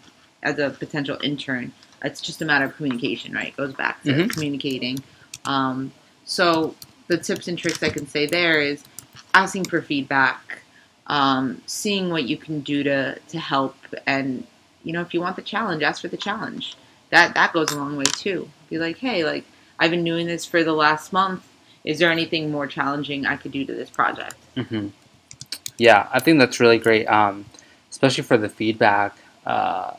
as 0.41 0.57
a 0.57 0.71
potential 0.71 1.19
intern. 1.21 1.71
It's 2.03 2.19
just 2.19 2.41
a 2.41 2.45
matter 2.45 2.65
of 2.65 2.75
communication, 2.75 3.31
right? 3.31 3.49
It 3.49 3.57
goes 3.57 3.73
back 3.73 4.01
to 4.03 4.11
Mhm. 4.11 4.29
communicating. 4.31 4.97
Um, 5.45 5.91
so 6.25 6.73
the 7.07 7.17
tips 7.17 7.47
and 7.47 7.57
tricks 7.57 7.81
I 7.83 7.89
can 7.89 8.07
say 8.07 8.25
there 8.25 8.59
is 8.61 8.83
asking 9.33 9.65
for 9.65 9.81
feedback, 9.81 10.59
um, 11.07 11.61
seeing 11.65 12.09
what 12.09 12.23
you 12.23 12.37
can 12.37 12.61
do 12.61 12.83
to 12.83 13.19
to 13.19 13.39
help, 13.39 13.75
and 14.05 14.45
you 14.83 14.93
know 14.93 15.01
if 15.01 15.13
you 15.13 15.21
want 15.21 15.35
the 15.35 15.41
challenge, 15.41 15.83
ask 15.83 16.01
for 16.01 16.07
the 16.07 16.17
challenge. 16.17 16.75
That 17.11 17.33
that 17.35 17.53
goes 17.53 17.71
a 17.71 17.77
long 17.77 17.97
way 17.97 18.05
too. 18.05 18.49
Be 18.69 18.77
like, 18.77 18.97
hey, 18.97 19.23
like 19.23 19.45
I've 19.79 19.91
been 19.91 20.03
doing 20.03 20.27
this 20.27 20.45
for 20.45 20.63
the 20.63 20.73
last 20.73 21.13
month. 21.13 21.47
Is 21.83 21.99
there 21.99 22.11
anything 22.11 22.51
more 22.51 22.65
challenging 22.65 23.25
I 23.25 23.37
could 23.37 23.51
do 23.51 23.63
to 23.65 23.73
this 23.73 23.89
project? 23.89 24.35
hmm 24.55 24.87
Yeah, 25.77 26.07
I 26.11 26.19
think 26.19 26.39
that's 26.39 26.59
really 26.59 26.79
great, 26.79 27.05
um, 27.05 27.45
especially 27.91 28.23
for 28.23 28.37
the 28.37 28.49
feedback. 28.49 29.15
Uh, 29.45 29.93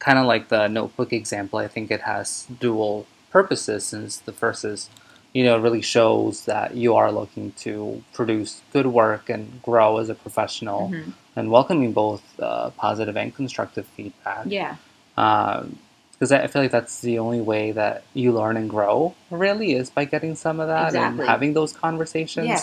kind 0.00 0.18
of 0.18 0.26
like 0.26 0.48
the 0.48 0.66
notebook 0.66 1.12
example, 1.12 1.60
I 1.60 1.68
think 1.68 1.92
it 1.92 2.00
has 2.00 2.46
dual 2.58 3.06
purposes 3.30 3.84
since 3.84 4.16
the 4.16 4.32
first 4.32 4.64
is, 4.64 4.90
you 5.32 5.44
know, 5.44 5.56
really 5.58 5.80
shows 5.80 6.44
that 6.44 6.74
you 6.74 6.94
are 6.94 7.10
looking 7.10 7.52
to 7.52 8.02
produce 8.12 8.60
good 8.72 8.86
work 8.86 9.30
and 9.30 9.62
grow 9.62 9.96
as 9.98 10.08
a 10.10 10.14
professional 10.14 10.90
Mhm. 10.90 11.12
and 11.36 11.50
welcoming 11.50 11.92
both 11.92 12.22
uh, 12.38 12.68
positive 12.76 13.16
and 13.16 13.34
constructive 13.34 13.86
feedback. 13.96 14.44
Yeah, 14.46 14.76
Because 15.14 16.32
I 16.32 16.42
I 16.42 16.46
feel 16.48 16.62
like 16.62 16.70
that's 16.70 17.00
the 17.00 17.18
only 17.18 17.40
way 17.40 17.72
that 17.72 18.02
you 18.14 18.32
learn 18.32 18.56
and 18.56 18.68
grow, 18.68 19.14
really, 19.30 19.72
is 19.72 19.88
by 19.90 20.04
getting 20.04 20.34
some 20.34 20.60
of 20.60 20.68
that 20.68 20.88
Exactly. 20.88 21.20
and 21.20 21.28
having 21.28 21.52
those 21.54 21.72
conversations. 21.72 22.46
Yeah. 22.48 22.60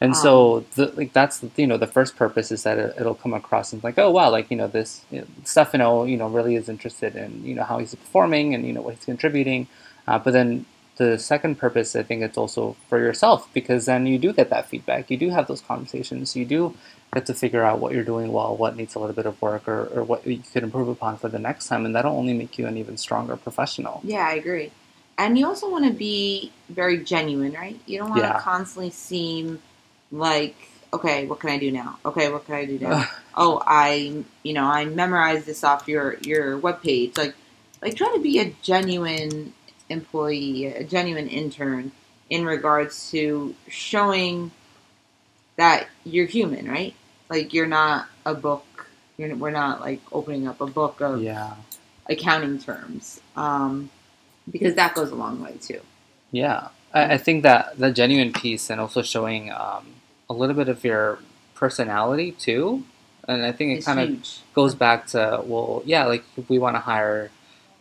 And 0.00 0.10
Um, 0.14 0.20
so, 0.24 0.64
the, 0.74 0.86
like 0.96 1.12
that's 1.12 1.36
you 1.56 1.66
know 1.66 1.76
the 1.76 1.86
first 1.86 2.16
purpose 2.16 2.50
is 2.50 2.62
that 2.64 2.78
it, 2.78 2.94
it'll 2.98 3.14
come 3.24 3.32
across 3.32 3.72
and 3.72 3.82
like 3.84 3.96
oh 3.98 4.10
wow 4.10 4.28
like 4.30 4.46
you 4.50 4.56
know 4.56 4.66
this 4.66 5.02
you 5.10 5.20
know, 5.20 5.26
Stefano 5.44 6.04
you 6.04 6.16
know 6.16 6.28
really 6.28 6.56
is 6.56 6.68
interested 6.68 7.14
in 7.14 7.30
you 7.48 7.54
know 7.54 7.62
how 7.70 7.78
he's 7.78 7.94
performing 7.94 8.54
and 8.54 8.66
you 8.66 8.72
know 8.72 8.82
what 8.82 8.94
he's 8.96 9.04
contributing, 9.04 9.66
uh, 10.08 10.18
but 10.18 10.32
then 10.32 10.66
the 10.96 11.18
second 11.18 11.58
purpose 11.58 11.96
I 11.96 12.02
think 12.02 12.22
it's 12.22 12.38
also 12.38 12.76
for 12.88 12.98
yourself 12.98 13.48
because 13.52 13.86
then 13.86 14.06
you 14.06 14.18
do 14.18 14.32
get 14.32 14.50
that 14.50 14.68
feedback 14.68 15.10
you 15.10 15.16
do 15.16 15.30
have 15.30 15.46
those 15.46 15.60
conversations 15.60 16.36
you 16.36 16.44
do 16.44 16.74
get 17.12 17.26
to 17.26 17.34
figure 17.34 17.62
out 17.62 17.78
what 17.78 17.92
you're 17.92 18.04
doing 18.04 18.32
well 18.32 18.56
what 18.56 18.76
needs 18.76 18.94
a 18.94 18.98
little 18.98 19.14
bit 19.14 19.26
of 19.26 19.40
work 19.42 19.66
or, 19.68 19.86
or 19.94 20.04
what 20.04 20.26
you 20.26 20.38
could 20.52 20.62
improve 20.62 20.88
upon 20.88 21.16
for 21.16 21.28
the 21.28 21.38
next 21.38 21.68
time 21.68 21.84
and 21.84 21.94
that'll 21.94 22.16
only 22.16 22.34
make 22.34 22.58
you 22.58 22.66
an 22.66 22.76
even 22.76 22.96
stronger 22.96 23.36
professional. 23.36 24.00
yeah, 24.04 24.26
I 24.26 24.34
agree. 24.34 24.70
And 25.16 25.38
you 25.38 25.46
also 25.46 25.70
want 25.70 25.84
to 25.86 25.92
be 25.92 26.52
very 26.68 26.98
genuine, 26.98 27.52
right? 27.52 27.78
You 27.86 27.98
don't 27.98 28.10
want 28.10 28.22
to 28.22 28.38
constantly 28.40 28.90
seem 28.90 29.62
like, 30.10 30.56
okay, 30.92 31.26
what 31.26 31.40
can 31.40 31.50
I 31.50 31.58
do 31.58 31.70
now? 31.70 31.98
Okay, 32.04 32.30
what 32.32 32.46
can 32.46 32.56
I 32.56 32.64
do 32.64 32.78
now? 32.80 33.06
oh, 33.36 33.62
I, 33.64 34.24
you 34.42 34.52
know, 34.52 34.64
I 34.64 34.86
memorized 34.86 35.46
this 35.46 35.62
off 35.62 35.86
your 35.86 36.16
your 36.22 36.58
webpage. 36.58 37.16
Like, 37.16 37.34
like 37.80 37.94
try 37.94 38.12
to 38.14 38.20
be 38.20 38.40
a 38.40 38.52
genuine 38.62 39.52
employee, 39.88 40.66
a 40.66 40.84
genuine 40.84 41.28
intern 41.28 41.92
in 42.30 42.44
regards 42.44 43.10
to 43.10 43.54
showing 43.68 44.50
that 45.56 45.88
you're 46.04 46.26
human, 46.26 46.68
right? 46.68 46.94
Like 47.28 47.52
you're 47.52 47.66
not 47.66 48.08
a 48.24 48.34
book. 48.34 48.64
You're, 49.16 49.34
we're 49.36 49.50
not 49.50 49.80
like 49.80 50.00
opening 50.12 50.48
up 50.48 50.60
a 50.60 50.66
book 50.66 51.00
of 51.00 51.22
yeah. 51.22 51.54
accounting 52.08 52.58
terms, 52.58 53.20
um, 53.36 53.90
because 54.50 54.74
that 54.74 54.94
goes 54.94 55.10
a 55.10 55.14
long 55.14 55.40
way 55.40 55.54
too. 55.60 55.80
Yeah, 56.32 56.68
I, 56.92 57.14
I 57.14 57.18
think 57.18 57.44
that 57.44 57.78
the 57.78 57.92
genuine 57.92 58.32
piece 58.32 58.70
and 58.70 58.80
also 58.80 59.02
showing 59.02 59.52
um, 59.52 59.86
a 60.28 60.34
little 60.34 60.56
bit 60.56 60.68
of 60.68 60.82
your 60.82 61.18
personality 61.54 62.32
too, 62.32 62.84
and 63.28 63.46
I 63.46 63.52
think 63.52 63.78
it 63.78 63.84
kind 63.84 64.00
of 64.00 64.28
goes 64.54 64.74
back 64.74 65.06
to 65.08 65.42
well, 65.44 65.82
yeah, 65.86 66.06
like 66.06 66.24
if 66.36 66.48
we 66.48 66.58
want 66.58 66.74
to 66.74 66.80
hire 66.80 67.30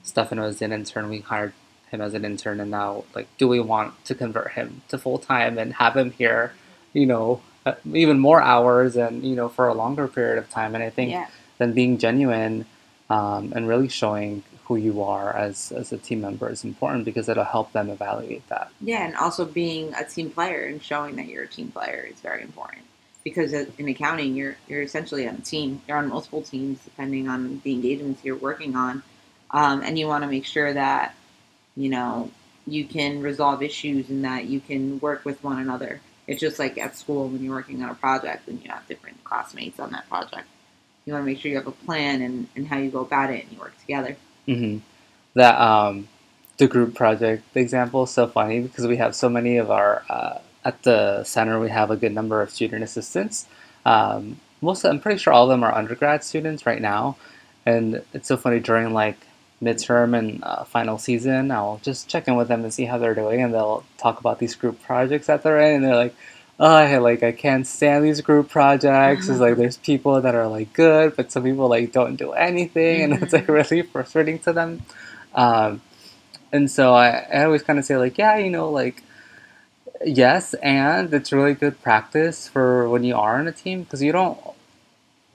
Stefano 0.04 0.44
as 0.44 0.62
an 0.62 0.72
intern, 0.72 1.10
we 1.10 1.20
hired 1.20 1.54
him 1.94 2.02
as 2.02 2.14
an 2.14 2.26
intern, 2.26 2.60
and 2.60 2.72
now 2.72 3.04
like, 3.16 3.28
do 3.38 3.48
we 3.48 3.60
want 3.60 3.94
to 4.06 4.16
convert 4.16 4.52
him 4.54 4.82
to 4.90 4.98
full 4.98 5.20
time 5.20 5.58
and 5.58 5.74
have 5.76 5.96
him 5.96 6.12
here, 6.12 6.54
you 6.94 7.06
know, 7.06 7.42
uh, 7.66 7.76
even 7.94 8.20
more 8.20 8.42
hours 8.42 8.96
and 8.98 9.24
you 9.24 9.36
know 9.36 9.48
for 9.50 9.68
a 9.68 9.74
longer 9.74 10.08
period 10.08 10.38
of 10.38 10.50
time? 10.50 10.76
And 10.76 10.84
I 10.84 10.90
think 10.90 11.12
Yeah, 11.12 11.28
then 11.60 11.74
being 11.74 11.98
genuine 11.98 12.66
um, 13.10 13.54
and 13.56 13.68
really 13.68 13.90
showing 13.90 14.44
who 14.66 14.76
you 14.78 15.04
are 15.04 15.36
as 15.36 15.72
as 15.74 15.92
a 15.92 15.98
team 15.98 16.22
member 16.22 16.50
is 16.50 16.64
important 16.64 17.06
because 17.06 17.30
it'll 17.30 17.44
help 17.44 17.72
them 17.74 17.90
evaluate 17.90 18.48
that. 18.50 18.70
yeah, 18.82 19.06
and 19.06 19.16
also 19.16 19.46
being 19.46 19.94
a 19.94 20.04
team 20.06 20.30
player 20.32 20.66
and 20.66 20.82
showing 20.82 21.16
that 21.18 21.28
you're 21.28 21.44
a 21.44 21.48
team 21.48 21.70
player 21.72 22.08
is 22.12 22.20
very 22.22 22.42
important. 22.42 22.82
Because 23.24 23.54
in 23.54 23.88
accounting, 23.88 24.36
you're 24.36 24.56
you're 24.68 24.82
essentially 24.82 25.28
on 25.28 25.36
a 25.36 25.42
team. 25.42 25.82
You're 25.88 25.98
on 25.98 26.10
multiple 26.10 26.42
teams 26.42 26.80
depending 26.84 27.30
on 27.30 27.62
the 27.64 27.72
engagements 27.74 28.24
you're 28.26 28.36
working 28.36 28.76
on, 28.76 29.04
um, 29.52 29.82
and 29.82 29.98
you 30.00 30.08
want 30.08 30.24
to 30.24 30.30
make 30.30 30.46
sure 30.46 30.74
that 30.74 31.14
you 31.76 31.90
know 31.90 32.32
you 32.66 32.86
can 32.86 33.22
resolve 33.22 33.62
issues 33.62 34.10
and 34.10 34.24
that 34.24 34.46
you 34.46 34.60
can 34.60 35.00
work 35.00 35.26
with 35.26 35.44
one 35.44 35.60
another. 35.60 36.00
It's 36.28 36.40
just 36.40 36.60
like 36.60 36.78
at 36.78 36.96
school 36.98 37.28
when 37.28 37.44
you're 37.44 37.54
working 37.54 37.84
on 37.84 37.90
a 37.90 37.96
project 37.96 38.48
and 38.48 38.64
you 38.64 38.72
have 38.72 38.88
different 38.88 39.24
classmates 39.24 39.80
on 39.80 39.92
that 39.92 40.08
project. 40.08 40.48
You 41.06 41.14
want 41.14 41.24
to 41.24 41.26
make 41.26 41.40
sure 41.40 41.52
you 41.52 41.58
have 41.58 41.68
a 41.68 41.72
plan 41.72 42.22
and, 42.22 42.48
and 42.56 42.68
how 42.68 42.78
you 42.78 42.90
go 42.90 43.02
about 43.02 43.30
it 43.30 43.44
and 43.44 43.52
you 43.52 43.60
work 43.60 43.78
together. 43.80 44.16
hmm 44.46 44.78
That 45.34 45.60
um, 45.60 46.08
the 46.58 46.68
group 46.68 46.96
project 46.96 47.44
example 47.56 48.04
is 48.04 48.12
so 48.12 48.28
funny 48.28 48.62
because 48.62 48.88
we 48.88 48.98
have 48.98 49.16
so 49.16 49.28
many 49.28 49.58
of 49.58 49.70
our 49.70 50.04
uh, 50.10 50.40
at 50.64 50.82
the 50.84 51.24
center 51.26 51.60
we 51.60 51.70
have 51.70 51.92
a 51.92 51.98
good 51.98 52.14
number 52.14 52.42
of 52.42 52.50
student 52.50 52.84
assistants. 52.84 53.46
Um, 53.86 54.40
most 54.62 54.86
I'm 54.86 55.02
pretty 55.02 55.20
sure 55.20 55.34
all 55.34 55.44
of 55.44 55.50
them 55.50 55.64
are 55.64 55.76
undergrad 55.76 56.24
students 56.24 56.66
right 56.66 56.82
now, 56.82 57.18
and 57.66 58.02
it's 58.14 58.30
so 58.30 58.38
funny 58.38 58.62
during 58.62 58.94
like 58.94 59.18
midterm 59.64 60.18
and 60.18 60.44
uh, 60.44 60.64
final 60.66 60.98
season. 60.98 61.52
I'll 61.52 61.80
just 61.84 62.08
check 62.10 62.28
in 62.28 62.36
with 62.36 62.48
them 62.50 62.64
and 62.64 62.74
see 62.74 62.86
how 62.86 62.98
they're 62.98 63.16
doing, 63.16 63.42
and 63.42 63.54
they'll 63.54 63.84
talk 63.98 64.20
about 64.20 64.40
these 64.40 64.56
group 64.56 64.82
projects 64.84 65.28
that 65.28 65.44
they're 65.44 65.60
in, 65.60 65.76
and 65.76 65.84
they're 65.86 65.96
like. 65.96 66.16
Oh, 66.60 66.76
I 66.76 66.98
like 67.00 67.24
I 67.24 67.32
can't 67.32 67.66
stand 67.66 68.06
these 68.06 68.22
group 68.22 68.48
projects. 68.50 69.28
It's 69.28 69.40
like 69.40 69.58
there's 69.58 69.78
people 69.78 70.22
that 70.22 70.36
are 70.36 70.48
like 70.48 70.72
good, 70.74 71.16
but 71.16 71.32
some 71.32 71.44
people 71.44 71.68
like 71.68 71.92
don't 71.92 72.16
do 72.16 72.32
anything, 72.34 73.02
and 73.02 73.14
it's 73.24 73.34
like 73.34 73.48
really 73.48 73.82
frustrating 73.94 74.38
to 74.40 74.54
them. 74.54 74.84
Um, 75.34 75.82
and 76.52 76.70
so 76.70 76.94
I, 76.94 77.26
I 77.34 77.44
always 77.46 77.64
kind 77.64 77.80
of 77.80 77.86
say 77.86 77.98
like, 77.98 78.18
yeah, 78.20 78.38
you 78.38 78.52
know, 78.52 78.70
like 78.70 79.04
yes, 80.06 80.54
and 80.56 81.14
it's 81.14 81.32
really 81.32 81.54
good 81.54 81.82
practice 81.82 82.48
for 82.48 82.88
when 82.90 83.04
you 83.04 83.16
are 83.16 83.40
in 83.40 83.48
a 83.48 83.52
team 83.52 83.84
because 83.84 84.04
you 84.04 84.12
don't 84.12 84.38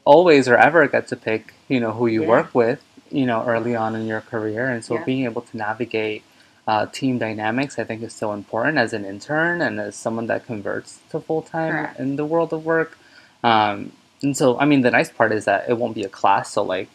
always 0.05 0.49
or 0.49 0.57
ever 0.57 0.87
get 0.89 1.09
to 1.09 1.17
pick, 1.17 1.55
you 1.69 1.81
know, 1.81 1.93
who 1.93 2.07
you 2.07 2.23
Yeah. 2.23 2.29
work 2.29 2.55
with, 2.55 2.83
you 3.11 3.27
know, 3.27 3.45
early 3.47 3.75
on 3.77 3.95
in 3.97 4.07
your 4.07 4.21
career, 4.21 4.69
and 4.69 4.85
so 4.85 4.95
Yeah. 4.95 5.05
being 5.05 5.25
able 5.25 5.43
to 5.43 5.57
navigate 5.57 6.23
uh, 6.67 6.85
team 6.87 7.17
dynamics, 7.19 7.79
I 7.79 7.85
think, 7.85 8.03
is 8.03 8.13
so 8.13 8.33
important 8.33 8.77
as 8.77 8.93
an 8.93 9.05
intern 9.07 9.63
and 9.63 9.81
as 9.81 9.97
someone 9.97 10.27
that 10.27 10.45
converts 10.47 10.99
to 11.11 11.19
full 11.19 11.41
time 11.43 11.89
in 11.99 12.17
the 12.17 12.27
world 12.27 12.53
of 12.53 12.65
work. 12.67 12.99
Um, 13.43 13.93
and 14.23 14.37
so, 14.37 14.59
I 14.61 14.67
mean, 14.67 14.83
the 14.83 14.91
nice 14.91 15.11
part 15.11 15.33
is 15.33 15.47
that 15.47 15.69
it 15.71 15.79
won't 15.79 15.95
be 15.95 16.05
a 16.05 16.09
class, 16.11 16.53
so 16.53 16.63
like 16.63 16.89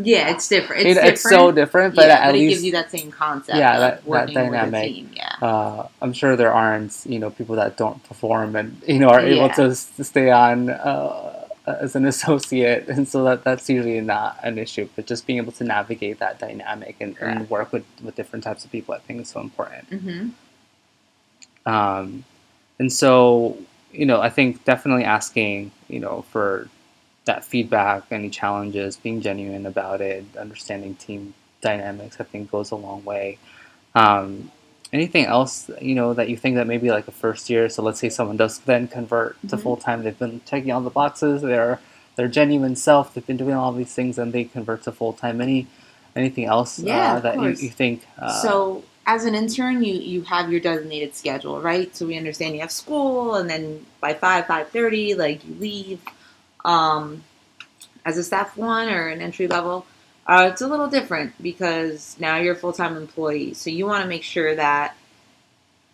Yeah, 0.00 0.28
it's 0.30 0.46
different. 0.46 0.82
it- 0.86 0.90
It's, 0.96 1.00
it's, 1.00 1.22
so 1.28 1.50
different, 1.50 1.96
but 1.96 2.06
yeah, 2.06 2.14
at 2.14 2.26
but 2.26 2.34
it 2.36 2.38
least 2.38 2.50
gives 2.52 2.64
you 2.66 2.72
that 2.72 2.90
same 2.92 3.10
concept. 3.10 3.58
Yeah, 3.58 3.74
of 3.74 3.80
that- 3.80 3.96
that 4.04 4.06
working 4.06 4.34
with 4.36 4.46
a 4.46 4.50
dynamic. 4.52 4.84
team. 4.94 5.10
Yeah. 5.16 5.34
uh, 5.42 5.88
I'm 6.00 6.12
sure 6.12 6.36
there 6.36 6.52
aren't 6.52 6.94
you 7.04 7.18
know 7.18 7.30
people 7.30 7.56
that 7.56 7.76
don't 7.76 8.00
perform 8.04 8.54
and 8.54 8.80
you 8.86 9.00
know 9.00 9.08
are 9.08 9.18
able 9.20 9.46
Yeah. 9.48 9.54
to, 9.54 9.62
s- 9.70 9.90
to 9.96 10.04
stay 10.04 10.30
on 10.30 10.70
uh, 10.70 11.37
as 11.80 11.96
an 11.96 12.06
associate, 12.14 12.88
and 12.88 13.06
so 13.08 13.24
that 13.24 13.44
that's 13.44 13.68
usually 13.68 14.00
not 14.00 14.38
an 14.42 14.58
issue. 14.58 14.88
But 14.96 15.06
just 15.06 15.26
being 15.26 15.38
able 15.38 15.52
to 15.52 15.64
navigate 15.64 16.18
that 16.18 16.38
dynamic 16.38 16.96
and, 17.00 17.16
and 17.20 17.48
work 17.50 17.72
with, 17.72 17.84
with 18.02 18.14
different 18.16 18.44
types 18.44 18.64
of 18.64 18.72
people, 18.72 18.94
I 18.94 18.98
think 18.98 19.20
is 19.22 19.28
so 19.28 19.40
important. 19.40 19.88
hmm 19.88 20.28
Um, 21.66 22.24
and 22.78 22.92
so, 22.92 23.58
you 23.92 24.06
know, 24.06 24.20
I 24.20 24.30
think 24.30 24.64
definitely 24.64 25.04
asking, 25.04 25.72
you 25.88 26.00
know, 26.00 26.22
for 26.30 26.68
that 27.24 27.44
feedback, 27.44 28.04
any 28.10 28.30
challenges, 28.30 28.96
being 28.96 29.20
genuine 29.20 29.66
about 29.66 30.00
it, 30.00 30.24
understanding 30.38 30.94
team 30.94 31.34
dynamics, 31.60 32.16
I 32.20 32.24
think 32.24 32.50
goes 32.50 32.70
a 32.70 32.76
long 32.76 33.04
way. 33.04 33.38
Um, 33.94 34.50
anything 34.92 35.26
else, 35.26 35.70
you 35.80 35.94
know, 35.94 36.14
that 36.14 36.28
you 36.28 36.36
think 36.36 36.56
that 36.56 36.66
maybe 36.66 36.90
like 36.90 37.08
a 37.08 37.12
first 37.12 37.50
year? 37.50 37.68
So 37.68 37.82
let's 37.82 38.00
say 38.00 38.08
someone 38.08 38.36
does 38.36 38.58
then 38.60 38.88
convert 38.88 39.36
to 39.48 39.56
Mhm. 39.56 39.62
full 39.62 39.76
time. 39.76 40.02
They've 40.02 40.18
been 40.18 40.40
checking 40.46 40.72
all 40.72 40.80
the 40.80 40.90
boxes. 40.90 41.42
They're 41.42 41.80
their 42.16 42.28
genuine 42.28 42.74
self. 42.74 43.14
They've 43.14 43.26
been 43.26 43.36
doing 43.36 43.54
all 43.54 43.72
these 43.72 43.94
things, 43.94 44.18
and 44.18 44.32
they 44.32 44.44
convert 44.44 44.82
to 44.84 44.92
full 44.92 45.12
time. 45.12 45.40
Any 45.40 45.66
anything 46.16 46.46
else 46.46 46.78
Yeah, 46.80 47.14
uh, 47.14 47.20
that 47.20 47.40
you, 47.40 47.48
you 47.50 47.70
think? 47.70 48.06
Uh, 48.18 48.32
so 48.42 48.82
as 49.06 49.24
an 49.24 49.34
intern, 49.34 49.84
you 49.84 49.94
you 49.94 50.22
have 50.22 50.50
your 50.50 50.60
designated 50.60 51.14
schedule, 51.14 51.60
right? 51.60 51.94
So 51.94 52.06
we 52.06 52.16
understand 52.16 52.54
you 52.54 52.60
have 52.60 52.72
school, 52.72 53.36
and 53.36 53.48
then 53.48 53.86
by 54.00 54.14
five 54.14 54.46
five 54.46 54.70
thirty, 54.70 55.14
like 55.14 55.44
you 55.46 55.54
leave. 55.60 56.00
Um, 56.64 57.22
as 58.04 58.18
a 58.18 58.24
staff 58.24 58.56
one 58.56 58.88
or 58.88 59.08
an 59.08 59.20
entry 59.20 59.46
level, 59.46 59.86
uh, 60.28 60.50
it's 60.52 60.60
a 60.60 60.68
little 60.68 60.88
different 60.88 61.32
because 61.42 62.14
now 62.20 62.36
you're 62.36 62.52
a 62.52 62.56
full 62.56 62.72
time 62.72 62.96
employee. 62.96 63.54
So 63.54 63.70
you 63.70 63.86
want 63.86 64.02
to 64.02 64.08
make 64.08 64.22
sure 64.22 64.54
that 64.54 64.94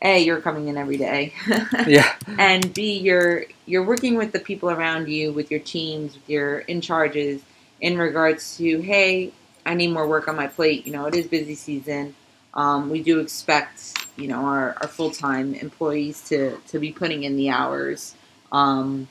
a 0.03 0.23
you're 0.23 0.41
coming 0.41 0.69
in 0.69 0.77
every 0.77 0.97
day, 0.99 1.33
yeah, 1.87 2.15
and 2.39 2.75
b 2.75 2.99
you're 2.99 3.45
you're 3.65 3.85
working 3.85 4.17
with 4.17 4.33
the 4.33 4.41
people 4.41 4.71
around 4.71 5.09
you, 5.09 5.33
with 5.33 5.51
your 5.51 5.61
teams, 5.61 6.15
with 6.15 6.29
your 6.29 6.59
in 6.61 6.81
charges, 6.81 7.43
in 7.81 7.97
regards 7.97 8.57
to 8.59 8.81
hey, 8.81 9.33
I 9.65 9.75
need 9.75 9.89
more 9.93 10.07
work 10.07 10.29
on 10.29 10.37
my 10.37 10.49
plate. 10.49 10.85
You 10.85 10.93
know, 10.93 11.07
it 11.07 11.15
is 11.15 11.27
busy 11.29 11.55
season. 11.55 12.15
Um, 12.55 12.91
we 12.91 13.03
do 13.03 13.21
expect 13.21 13.95
you 14.17 14.27
know 14.27 14.45
our, 14.45 14.77
our 14.81 14.89
full 14.89 15.11
time 15.11 15.55
employees 15.55 16.21
to 16.29 16.59
to 16.69 16.79
be 16.81 16.91
putting 16.93 17.23
in 17.23 17.37
the 17.37 17.51
hours. 17.51 18.15
Um, 18.51 19.09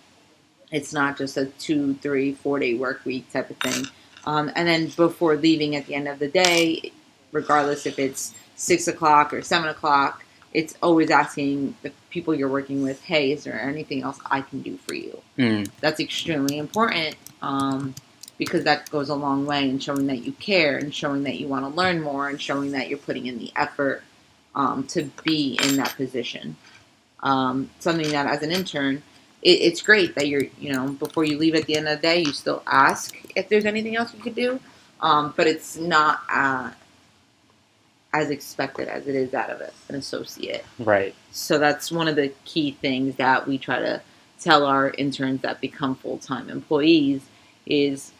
it's 0.71 0.91
not 0.91 1.17
just 1.17 1.37
a 1.37 1.45
two, 1.45 1.93
three, 1.95 2.33
four 2.33 2.59
day 2.59 2.73
work 2.73 3.05
week 3.05 3.31
type 3.31 3.49
of 3.49 3.57
thing. 3.57 3.85
Um, 4.25 4.51
and 4.55 4.67
then 4.67 4.87
before 4.87 5.35
leaving 5.35 5.75
at 5.75 5.85
the 5.87 5.95
end 5.95 6.07
of 6.07 6.19
the 6.19 6.27
day, 6.27 6.91
regardless 7.31 7.85
if 7.85 7.99
it's 7.99 8.33
six 8.55 8.87
o'clock 8.87 9.33
or 9.33 9.41
seven 9.41 9.67
o'clock, 9.69 10.23
it's 10.53 10.75
always 10.83 11.09
asking 11.09 11.75
the 11.81 11.91
people 12.11 12.33
you're 12.35 12.49
working 12.49 12.83
with, 12.83 13.01
hey, 13.03 13.31
is 13.31 13.43
there 13.43 13.59
anything 13.59 14.03
else 14.03 14.19
I 14.29 14.41
can 14.41 14.61
do 14.61 14.77
for 14.77 14.93
you? 14.93 15.19
Mm, 15.37 15.69
That's 15.81 15.99
extremely 15.99 16.57
important 16.59 17.15
um, 17.41 17.95
because 18.37 18.63
that 18.65 18.89
goes 18.91 19.09
a 19.09 19.15
long 19.15 19.45
way 19.45 19.67
in 19.67 19.79
showing 19.79 20.07
that 20.07 20.23
you 20.23 20.31
care 20.33 20.77
and 20.77 20.93
showing 20.93 21.23
that 21.23 21.39
you 21.39 21.47
want 21.47 21.65
to 21.65 21.69
learn 21.75 22.01
more 22.01 22.29
and 22.29 22.39
showing 22.39 22.71
that 22.71 22.87
you're 22.87 22.99
putting 22.99 23.25
in 23.25 23.39
the 23.39 23.51
effort 23.55 24.03
um, 24.55 24.85
to 24.87 25.09
be 25.23 25.59
in 25.63 25.77
that 25.77 25.95
position. 25.95 26.55
Um, 27.21 27.69
something 27.79 28.09
that 28.11 28.27
as 28.27 28.43
an 28.43 28.51
intern, 28.51 29.01
it, 29.41 29.49
it's 29.61 29.81
great 29.81 30.13
that 30.15 30.27
you're, 30.27 30.43
you 30.59 30.71
know, 30.73 30.89
before 30.89 31.23
you 31.23 31.37
leave 31.39 31.55
at 31.55 31.65
the 31.65 31.77
end 31.77 31.87
of 31.87 31.97
the 31.99 32.01
day, 32.01 32.19
you 32.19 32.33
still 32.33 32.61
ask 32.67 33.17
if 33.35 33.49
there's 33.49 33.65
anything 33.65 33.95
else 33.95 34.13
you 34.13 34.19
could 34.19 34.35
do, 34.35 34.59
um, 35.01 35.33
but 35.35 35.47
it's 35.47 35.77
not 35.77 36.21
uh, 36.29 36.71
as 38.13 38.29
expected 38.29 38.87
as 38.87 39.07
it 39.07 39.15
is 39.15 39.33
out 39.33 39.49
of 39.49 39.61
an 39.89 39.95
associate. 39.95 40.63
right. 40.79 41.15
So 41.31 41.57
that's 41.57 41.91
one 41.91 42.07
of 42.07 42.15
the 42.15 42.31
key 42.45 42.71
things 42.71 43.15
that 43.15 43.47
we 43.47 43.57
try 43.57 43.79
to 43.79 44.01
tell 44.39 44.65
our 44.65 44.89
interns 44.91 45.41
that 45.41 45.61
become 45.61 45.95
full 45.95 46.17
time 46.17 46.49
employees 46.49 47.21
is 47.65 48.11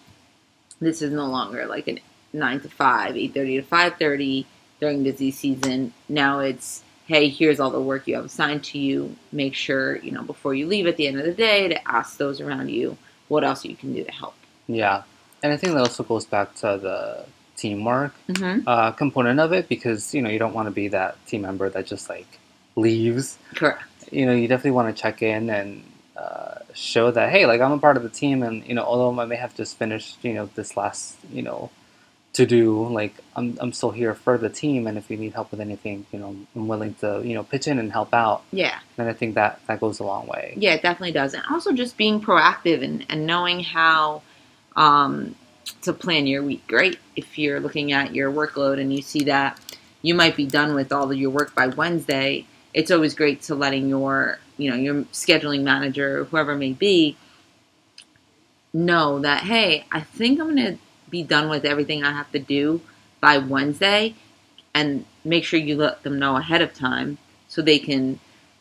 this 0.80 1.02
is 1.02 1.12
no 1.12 1.28
longer 1.28 1.65
like 1.65 1.88
a 1.88 1.99
nine 2.32 2.60
to 2.62 2.69
five, 2.69 3.15
eight 3.15 3.34
thirty 3.34 3.58
to 3.58 3.62
five 3.62 3.97
thirty 3.97 4.45
during 4.80 5.04
busy 5.04 5.32
season. 5.32 5.93
Now 6.10 6.39
it's 6.39 6.84
hey, 7.06 7.30
here's 7.30 7.60
all 7.60 7.69
the 7.69 7.82
work 7.82 8.08
you 8.08 8.15
have 8.15 8.26
assigned 8.26 8.63
to 8.63 8.80
you. 8.80 9.15
Make 9.32 9.54
sure, 9.54 9.97
you 9.97 10.12
know, 10.12 10.23
before 10.23 10.54
you 10.54 10.67
leave 10.67 10.88
at 10.88 10.97
the 10.97 11.06
end 11.06 11.19
of 11.19 11.26
the 11.26 11.34
day 11.34 11.67
to 11.67 11.88
ask 11.88 12.17
those 12.17 12.39
around 12.39 12.69
you 12.69 12.97
what 13.28 13.43
else 13.43 13.65
you 13.65 13.76
can 13.76 13.93
do 13.93 14.04
to 14.04 14.12
help. 14.12 14.36
Yeah, 14.67 15.04
and 15.41 15.52
I 15.54 15.58
think 15.58 15.73
that 15.73 15.80
also 15.82 16.04
goes 16.04 16.26
back 16.26 16.56
to 16.56 16.78
the 16.82 17.26
teamwork 17.58 18.13
Mm-hmm. 18.30 18.67
uh, 18.67 18.91
component 18.91 19.39
of 19.39 19.54
it 19.54 19.69
because 19.69 20.13
you 20.13 20.21
know 20.21 20.30
you 20.30 20.39
don't 20.39 20.54
want 20.54 20.67
to 20.67 20.71
be 20.71 20.88
that 20.89 21.23
team 21.28 21.41
member 21.43 21.69
that 21.69 21.86
just 21.86 22.10
like 22.10 22.39
leaves. 22.76 23.38
Correct. 23.56 23.84
You 24.12 24.26
know, 24.26 24.34
you 24.34 24.47
definitely 24.47 24.71
want 24.71 24.95
to 24.95 25.02
check 25.02 25.21
in 25.21 25.49
and 25.49 25.84
uh, 26.17 26.56
show 26.73 27.12
that 27.12 27.30
hey, 27.30 27.45
like 27.45 27.62
I'm 27.62 27.71
a 27.71 27.78
part 27.80 27.97
of 27.97 28.04
the 28.04 28.10
team, 28.10 28.43
and 28.43 28.65
you 28.67 28.73
know, 28.76 28.84
although 28.84 29.19
I 29.19 29.26
may 29.26 29.36
have 29.36 29.56
just 29.56 29.78
finished 29.78 30.17
you 30.23 30.34
know 30.34 30.49
this 30.56 30.76
last 30.78 31.15
you 31.32 31.41
know 31.41 31.69
to 32.34 32.45
do, 32.47 32.88
like 32.88 33.13
I'm 33.36 33.58
I'm 33.62 33.73
still 33.73 33.91
here 33.91 34.15
for 34.15 34.38
the 34.38 34.49
team, 34.49 34.88
and 34.88 34.97
if 34.97 35.10
you 35.12 35.17
need 35.17 35.34
help 35.34 35.52
with 35.52 35.60
anything, 35.62 36.06
you 36.12 36.19
know, 36.19 36.36
I'm 36.56 36.67
willing 36.67 36.95
to 36.95 37.21
you 37.23 37.36
know 37.36 37.43
pitch 37.43 37.67
in 37.67 37.78
and 37.80 37.91
help 37.91 38.13
out. 38.13 38.43
Yeah. 38.52 38.80
And 38.97 39.08
I 39.10 39.13
think 39.13 39.36
that 39.36 39.60
that 39.67 39.80
goes 39.80 39.99
a 39.99 40.04
long 40.04 40.26
way. 40.28 40.54
Yeah, 40.58 40.73
it 40.73 40.82
definitely 40.82 41.12
does. 41.12 41.34
And 41.36 41.43
also 41.52 41.73
just 41.73 41.95
being 41.97 42.21
proactive 42.21 42.84
and, 42.84 43.06
and 43.10 43.28
knowing 43.28 43.60
how 43.60 44.23
um, 44.75 45.36
to 45.81 45.93
plan 45.93 46.27
your 46.27 46.43
week, 46.43 46.69
right? 46.71 46.97
If 47.15 47.38
you're 47.38 47.59
looking 47.59 47.91
at 47.91 48.13
your 48.13 48.31
workload 48.31 48.79
and 48.79 48.93
you 48.93 49.01
see 49.01 49.25
that 49.25 49.59
you 50.01 50.13
might 50.13 50.36
be 50.36 50.45
done 50.45 50.75
with 50.75 50.91
all 50.91 51.12
of 51.12 51.17
your 51.17 51.29
work 51.29 51.55
by 51.55 51.67
Wednesday, 51.67 52.45
it's 52.73 52.91
always 52.91 53.13
great 53.13 53.41
to 53.43 53.55
letting 53.55 53.88
your, 53.88 54.39
you 54.57 54.69
know, 54.69 54.75
your 54.75 55.03
scheduling 55.05 55.63
manager, 55.63 56.25
whoever 56.25 56.55
may 56.55 56.73
be, 56.73 57.15
know 58.73 59.19
that, 59.19 59.43
hey, 59.43 59.86
I 59.91 60.01
think 60.01 60.39
I'm 60.39 60.55
going 60.55 60.73
to 60.73 60.77
be 61.09 61.23
done 61.23 61.49
with 61.49 61.63
everything 61.63 62.03
I 62.03 62.12
have 62.12 62.31
to 62.31 62.39
do 62.39 62.81
by 63.21 63.38
Wednesday 63.38 64.15
and 64.73 65.05
make 65.23 65.43
sure 65.43 65.59
you 65.59 65.77
let 65.77 66.03
them 66.03 66.17
know 66.17 66.36
ahead 66.36 66.62
of 66.62 66.73
time 66.73 67.19
so 67.47 67.62
they 67.62 67.79
can 67.79 68.19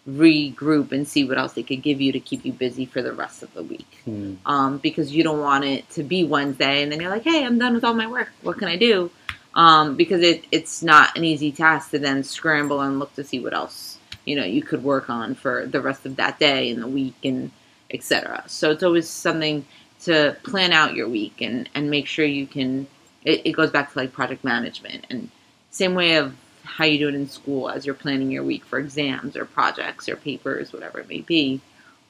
regroup 0.09 0.91
and 0.93 1.07
see 1.07 1.25
what 1.25 1.39
else 1.39 1.53
they 1.53 1.63
could 1.63 1.83
give 1.83 2.01
you 2.01 2.13
to 2.13 2.21
keep 2.21 2.45
you 2.45 2.53
busy 2.53 2.87
for 2.87 3.03
the 3.03 3.13
rest 3.13 3.43
of 3.43 3.53
the 3.55 3.63
week. 3.63 3.99
Hmm. 4.05 4.35
Um, 4.45 4.79
because 4.79 5.13
you 5.13 5.23
don't 5.23 5.41
want 5.41 5.65
it 5.65 5.89
to 5.91 6.03
be 6.03 6.25
Wednesday 6.25 6.83
and 6.83 6.91
then 6.91 7.01
you're 7.01 7.11
like, 7.11 7.23
hey, 7.23 7.45
I'm 7.45 7.59
done 7.59 7.75
with 7.75 7.85
all 7.85 7.95
my 7.95 8.09
work. 8.09 8.31
What 8.43 8.59
can 8.59 8.69
I 8.69 8.77
do? 8.77 9.11
Um, 9.55 9.97
because 9.97 10.23
it, 10.23 10.45
it's 10.51 10.83
not 10.83 11.17
an 11.17 11.25
easy 11.25 11.53
task 11.53 11.91
to 11.91 11.99
then 11.99 12.25
scramble 12.25 12.81
and 12.81 12.99
look 12.99 13.15
to 13.15 13.25
see 13.25 13.39
what 13.39 13.53
else 13.53 13.99
you 14.25 14.37
know 14.37 14.45
you 14.45 14.63
could 14.63 14.85
work 14.85 15.11
on 15.11 15.35
for 15.35 15.67
the 15.67 15.81
rest 15.81 16.07
of 16.07 16.17
that 16.17 16.39
day 16.39 16.71
and 16.71 16.83
the 16.83 16.87
week 16.87 17.17
and 17.25 17.51
etc. 17.91 18.45
So 18.47 18.71
it's 18.71 18.83
always 18.83 19.09
something 19.09 19.67
to 20.03 20.37
plan 20.43 20.73
out 20.73 20.95
your 20.95 21.09
week 21.09 21.41
and, 21.41 21.69
and 21.75 21.91
make 21.91 22.07
sure 22.07 22.25
you 22.25 22.47
can. 22.47 22.87
It, 23.25 23.43
it 23.45 23.53
goes 23.53 23.71
back 23.71 23.93
to 23.93 23.99
like 23.99 24.13
project 24.13 24.43
management 24.43 25.07
and 25.11 25.31
same 25.71 25.95
way 25.95 26.17
of 26.17 26.35
how 26.65 26.85
you 26.85 26.99
do 26.99 27.09
it 27.09 27.15
in 27.15 27.29
school 27.29 27.69
as 27.69 27.85
you're 27.85 27.95
planning 27.95 28.31
your 28.31 28.45
week 28.45 28.65
for 28.65 28.79
exams 28.79 29.37
or 29.37 29.45
projects 29.45 30.09
or 30.09 30.17
papers, 30.17 30.73
whatever 30.73 31.01
it 31.01 31.09
may 31.09 31.21
be. 31.21 31.61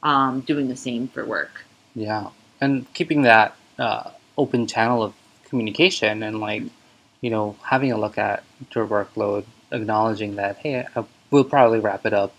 Um, 0.02 0.40
doing 0.40 0.68
the 0.68 0.76
same 0.76 1.06
for 1.06 1.24
work. 1.24 1.64
Yeah, 1.94 2.30
and 2.60 2.92
keeping 2.92 3.22
that 3.22 3.56
uh, 3.78 4.10
open 4.36 4.66
channel 4.66 5.02
of 5.02 5.14
communication 5.44 6.22
and 6.22 6.40
like 6.40 6.62
you 7.20 7.30
know 7.30 7.56
having 7.62 7.92
a 7.92 7.98
look 7.98 8.18
at 8.18 8.42
your 8.74 8.86
workload, 8.86 9.44
acknowledging 9.70 10.36
that 10.36 10.56
hey, 10.56 10.86
I, 10.96 11.04
we'll 11.30 11.44
probably 11.44 11.78
wrap 11.78 12.04
it 12.04 12.12
up 12.12 12.34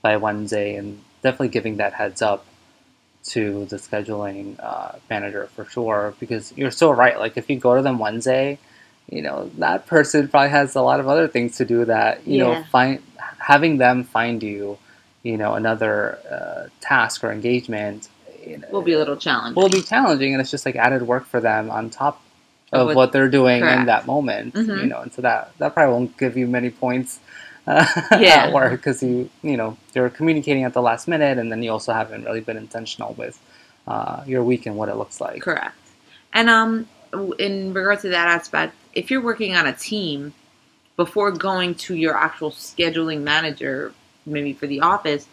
by 0.00 0.16
Wednesday, 0.16 0.76
and 0.76 1.02
definitely 1.22 1.48
giving 1.48 1.76
that 1.76 1.92
heads 1.92 2.22
up 2.22 2.46
to 3.24 3.66
the 3.66 3.76
scheduling 3.76 4.56
uh, 4.58 4.92
manager 5.10 5.48
for 5.54 5.66
sure. 5.66 6.14
Because 6.18 6.52
you're 6.56 6.70
so 6.70 6.90
right. 6.90 7.18
Like 7.18 7.36
if 7.36 7.50
you 7.50 7.58
go 7.58 7.76
to 7.76 7.82
them 7.82 7.98
Wednesday, 7.98 8.58
you 9.10 9.22
know 9.22 9.50
that 9.58 9.86
person 9.86 10.28
probably 10.28 10.50
has 10.50 10.74
a 10.74 10.82
lot 10.82 11.00
of 11.00 11.08
other 11.08 11.28
things 11.28 11.56
to 11.58 11.64
do. 11.64 11.84
That 11.84 12.26
you 12.26 12.38
know 12.38 12.62
find 12.70 13.02
having 13.38 13.78
them 13.78 14.04
find 14.04 14.42
you, 14.42 14.78
you 15.22 15.36
know, 15.36 15.54
another 15.54 16.18
uh, 16.30 16.68
task 16.80 17.24
or 17.24 17.32
engagement. 17.32 18.08
You 18.46 18.58
know, 18.58 18.68
Will 18.72 18.82
be 18.82 18.92
a 18.94 18.98
little 18.98 19.16
challenging. 19.16 19.54
will 19.60 19.68
be 19.68 19.82
challenging 19.82 20.32
and 20.32 20.40
it's 20.40 20.50
just 20.50 20.66
like 20.66 20.74
added 20.76 21.02
work 21.02 21.26
for 21.26 21.40
them 21.40 21.70
on 21.70 21.90
top 21.90 22.20
Of 22.72 22.94
what- 22.96 23.12
they're 23.12 23.28
doing 23.28 23.62
in 23.64 23.86
that 23.86 24.06
moment 24.06 24.54
Mhm. 24.54 24.80
you 24.80 24.86
know 24.86 24.98
and 25.04 25.12
so 25.12 25.22
that 25.22 25.52
that 25.58 25.74
probably 25.74 25.92
won't 25.94 26.16
give 26.18 26.36
you 26.36 26.46
many 26.48 26.70
points 26.70 27.20
uh, 27.68 27.86
Yeah. 28.18 28.46
at 28.46 28.52
work 28.52 28.72
because 28.72 29.00
you 29.00 29.30
you 29.44 29.56
know 29.56 29.76
you're 29.94 30.10
communicating 30.10 30.64
at 30.64 30.72
the 30.72 30.82
last 30.82 31.06
minute 31.06 31.38
and 31.38 31.52
then 31.52 31.62
you 31.62 31.70
also 31.70 31.92
haven't 31.92 32.24
really 32.24 32.40
been 32.40 32.56
intentional 32.56 33.14
with 33.22 33.38
uh, 33.86 34.24
your 34.26 34.42
week 34.42 34.66
and 34.66 34.74
what 34.76 34.88
it 34.88 34.96
looks 34.96 35.20
like 35.20 35.40
Correct. 35.42 35.76
And 36.32 36.48
um, 36.50 36.88
in 37.38 37.74
regard 37.74 38.00
to 38.00 38.08
that 38.10 38.28
aspect, 38.28 38.74
if 38.94 39.10
you're 39.10 39.20
working 39.22 39.54
on 39.54 39.66
a 39.66 39.72
team 39.72 40.32
before 40.96 41.30
going 41.30 41.74
to 41.74 41.94
your 41.94 42.16
actual 42.16 42.50
scheduling 42.50 43.22
manager, 43.22 43.92
maybe 44.26 44.52
for 44.52 44.66
the 44.66 44.80
office, 44.80 45.26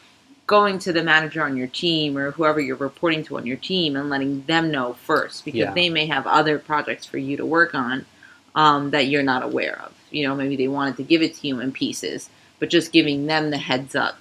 going 0.48 0.80
to 0.80 0.92
the 0.92 1.04
manager 1.04 1.44
on 1.44 1.56
your 1.56 1.68
team 1.68 2.18
or 2.18 2.32
whoever 2.32 2.60
you're 2.60 2.76
reporting 2.76 3.24
to 3.24 3.38
on 3.38 3.46
your 3.46 3.58
team 3.58 3.96
and 3.96 4.10
letting 4.10 4.42
them 4.44 4.72
know 4.72 4.94
first 4.94 5.46
because 5.46 5.60
Yeah. 5.60 5.74
they 5.74 5.90
may 5.90 6.08
have 6.08 6.26
other 6.26 6.58
projects 6.58 7.06
for 7.06 7.18
you 7.20 7.38
to 7.38 7.46
work 7.46 7.76
on 7.76 8.06
um, 8.56 8.90
that 8.92 9.08
you're 9.08 9.22
not 9.24 9.44
aware 9.44 9.80
of. 9.86 9.94
You 10.10 10.28
know, 10.28 10.36
maybe 10.36 10.56
they 10.56 10.68
wanted 10.68 10.98
to 10.98 11.04
give 11.04 11.22
it 11.22 11.36
to 11.36 11.48
you 11.48 11.60
in 11.60 11.72
pieces, 11.72 12.30
but 12.58 12.70
just 12.70 12.92
giving 12.92 13.28
them 13.28 13.52
the 13.52 13.60
heads 13.60 13.96
up. 13.96 14.18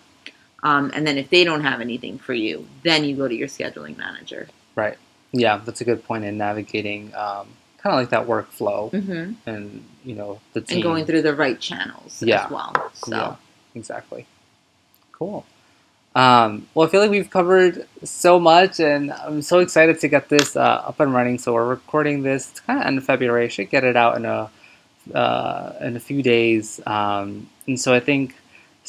Um, 0.62 0.90
and 0.92 1.06
then 1.06 1.16
if 1.16 1.30
they 1.30 1.44
don't 1.44 1.62
have 1.62 1.80
anything 1.80 2.18
for 2.18 2.34
you, 2.34 2.66
then 2.82 3.04
you 3.04 3.16
go 3.16 3.26
to 3.26 3.34
your 3.34 3.48
scheduling 3.48 3.96
manager. 3.96 4.48
Right. 4.74 4.98
Yeah, 5.32 5.60
that's 5.64 5.80
a 5.80 5.84
good 5.84 6.04
point 6.04 6.24
in 6.24 6.38
navigating 6.38 7.14
um, 7.14 7.48
kind 7.78 7.94
of 7.94 8.00
like 8.00 8.10
that 8.10 8.26
workflow 8.26 8.90
hmm 8.90 9.32
and 9.46 9.84
you 10.04 10.14
know 10.14 10.40
the 10.52 10.60
team 10.60 10.76
And 10.76 10.82
going 10.82 11.06
through 11.06 11.22
the 11.22 11.34
right 11.34 11.58
channels 11.60 12.22
Yeah. 12.22 12.44
as 12.44 12.50
well. 12.50 12.90
So. 12.94 13.16
Yeah, 13.16 13.36
exactly. 13.74 14.26
Cool. 15.12 15.44
Um, 16.14 16.66
well, 16.74 16.86
I 16.86 16.90
feel 16.90 17.00
like 17.00 17.10
we've 17.10 17.30
covered 17.30 17.86
so 18.02 18.40
much, 18.40 18.80
and 18.80 19.12
I'm 19.12 19.42
so 19.42 19.58
excited 19.60 20.00
to 20.00 20.08
get 20.08 20.28
this 20.28 20.56
uh, 20.56 20.60
up 20.86 20.98
and 21.00 21.12
running. 21.14 21.38
So 21.38 21.52
we're 21.54 21.66
recording 21.66 22.22
this. 22.22 22.50
It's 22.50 22.60
kind 22.60 22.80
of 22.80 22.86
end 22.86 22.98
of 22.98 23.04
February. 23.04 23.44
I 23.44 23.48
should 23.48 23.70
get 23.70 23.84
it 23.84 23.96
out 23.96 24.16
in 24.16 24.24
a 24.24 24.50
uh, 25.14 25.74
in 25.80 25.96
a 25.96 26.00
few 26.00 26.22
days. 26.22 26.80
Um, 26.86 27.48
and 27.66 27.78
so 27.78 27.94
I 27.94 28.00
think 28.00 28.34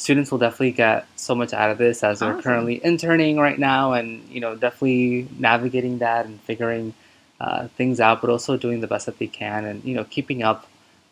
students 0.00 0.30
will 0.30 0.38
definitely 0.38 0.72
get 0.72 1.06
so 1.16 1.34
much 1.34 1.52
out 1.52 1.70
of 1.70 1.76
this 1.76 2.02
as 2.02 2.20
they're 2.20 2.30
Awesome. 2.30 2.42
currently 2.42 2.82
interning 2.82 3.36
right 3.38 3.58
now, 3.58 3.92
and 3.92 4.26
you 4.30 4.40
know 4.40 4.56
definitely 4.56 5.28
navigating 5.38 5.98
that 5.98 6.24
and 6.26 6.40
figuring 6.40 6.94
uh, 7.38 7.68
things 7.78 8.00
out, 8.00 8.20
but 8.22 8.30
also 8.30 8.56
doing 8.56 8.80
the 8.80 8.86
best 8.86 9.04
that 9.06 9.18
they 9.18 9.26
can, 9.26 9.64
and 9.66 9.84
you 9.84 9.94
know 9.94 10.04
keeping 10.04 10.42
up 10.42 10.66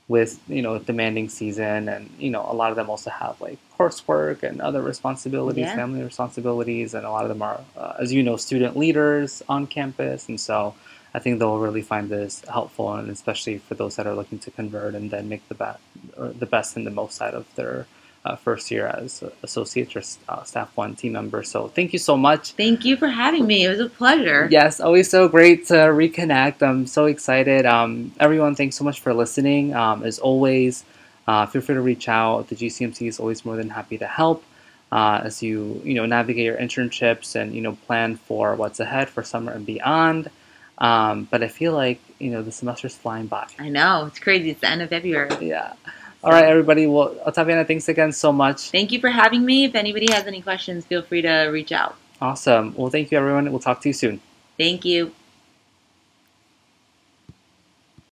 with 0.09 0.41
you 0.49 0.63
know 0.63 0.79
demanding 0.79 1.29
season 1.29 1.87
and 1.87 2.09
you 2.19 2.31
know 2.31 2.43
a 2.49 2.55
lot 2.61 2.71
of 2.71 2.77
them 2.77 2.89
also 2.89 3.11
have 3.11 3.39
like 3.43 3.59
coursework 3.79 4.43
and 4.43 4.63
other 4.63 4.81
responsibilities 4.81 5.67
Yeah. 5.67 5.75
family 5.83 6.03
responsibilities 6.03 6.95
and 6.95 7.05
a 7.05 7.11
lot 7.11 7.25
of 7.27 7.29
them 7.29 7.43
are 7.43 7.61
uh, 7.77 7.93
as 8.01 8.11
you 8.11 8.23
know 8.23 8.37
student 8.39 8.75
leaders 8.75 9.43
on 9.51 9.67
campus 9.67 10.27
and 10.31 10.41
so 10.41 10.75
i 11.13 11.19
think 11.19 11.39
they'll 11.39 11.59
really 11.59 11.83
find 11.83 12.09
this 12.09 12.43
helpful 12.51 12.95
and 12.95 13.11
especially 13.11 13.59
for 13.59 13.75
those 13.75 13.97
that 13.97 14.07
are 14.07 14.15
looking 14.15 14.39
to 14.39 14.51
convert 14.51 14.95
and 14.95 15.11
then 15.11 15.29
make 15.29 15.47
the 15.49 15.55
best 15.55 15.79
or 16.17 16.29
the 16.29 16.47
best 16.47 16.75
and 16.77 16.87
the 16.87 16.91
most 17.03 17.21
out 17.21 17.35
of 17.35 17.45
their 17.57 17.87
uh, 18.29 18.37
first 18.37 18.71
year 18.71 18.87
as 18.87 19.23
associate 19.43 19.97
or 19.97 20.03
uh, 20.29 20.43
staff 20.45 20.71
one 20.77 20.95
team 20.95 21.13
member. 21.13 21.43
so 21.43 21.69
thank 21.69 21.93
you 21.93 21.99
so 21.99 22.17
much 22.17 22.53
Thank 22.53 22.85
you 22.85 22.97
for 22.97 23.09
having 23.09 23.47
me. 23.47 23.65
It 23.65 23.71
was 23.71 23.81
a 23.81 23.89
pleasure. 23.89 24.49
Yes, 24.51 24.81
always 24.81 25.09
so 25.11 25.29
great 25.29 25.67
to 25.69 25.75
reconnect. 25.75 26.63
I'm 26.63 26.87
so 26.87 27.07
excited. 27.07 27.67
Um, 27.67 28.13
everyone, 28.21 28.55
thanks 28.55 28.77
so 28.77 28.85
much 28.85 29.01
for 29.01 29.13
listening. 29.15 29.75
Um, 29.75 30.03
as 30.03 30.19
always, 30.19 30.85
uh, 31.27 31.47
feel 31.47 31.63
free 31.63 31.75
to 31.75 31.81
reach 31.81 32.09
out. 32.09 32.49
The 32.49 32.57
GCMC 32.57 33.09
is 33.09 33.21
always 33.21 33.45
more 33.45 33.57
than 33.57 33.71
happy 33.71 33.99
to 33.99 34.07
help 34.07 34.45
uh, 34.91 35.21
as 35.25 35.43
you 35.43 35.81
you 35.85 35.95
know 35.95 36.07
navigate 36.07 36.45
your 36.45 36.57
internships 36.57 37.35
and 37.35 37.55
you 37.55 37.61
know 37.61 37.77
plan 37.87 38.17
for 38.17 38.55
what's 38.55 38.81
ahead 38.81 39.09
for 39.09 39.23
summer 39.23 39.53
and 39.53 39.67
beyond. 39.67 40.31
Um, 40.79 41.27
but 41.31 41.43
I 41.43 41.49
feel 41.49 41.73
like 41.73 42.01
you 42.19 42.31
know 42.31 42.43
the 42.43 42.53
semester's 42.53 42.97
flying 42.97 43.27
by. 43.27 43.47
I 43.59 43.69
know. 43.69 44.07
It's 44.07 44.19
crazy. 44.19 44.51
It's 44.51 44.61
the 44.61 44.71
end 44.71 44.83
of 44.83 44.91
February. 44.91 45.31
Yeah. 45.41 45.73
All 46.29 46.35
right, 46.35 46.45
everybody. 46.45 46.87
Well, 46.87 47.15
Ottaviana, 47.27 47.67
thanks 47.67 47.89
again 47.89 48.13
so 48.13 48.31
much. 48.35 48.69
Thank 48.69 48.93
you 48.93 49.01
for 49.01 49.09
having 49.09 49.47
me. 49.47 49.65
If 49.65 49.75
anybody 49.75 50.13
has 50.13 50.27
any 50.27 50.43
questions, 50.43 50.85
feel 50.85 51.01
free 51.01 51.23
to 51.23 51.45
reach 51.45 51.73
out. 51.73 51.97
Awesome. 52.21 52.75
Well, 52.77 52.91
thank 52.91 53.11
you, 53.11 53.17
everyone. 53.17 53.51
We'll 53.51 53.61
talk 53.61 53.81
to 53.81 53.89
you 53.89 53.95
soon. 53.95 54.21
Thank 54.59 54.85
you. 54.85 55.15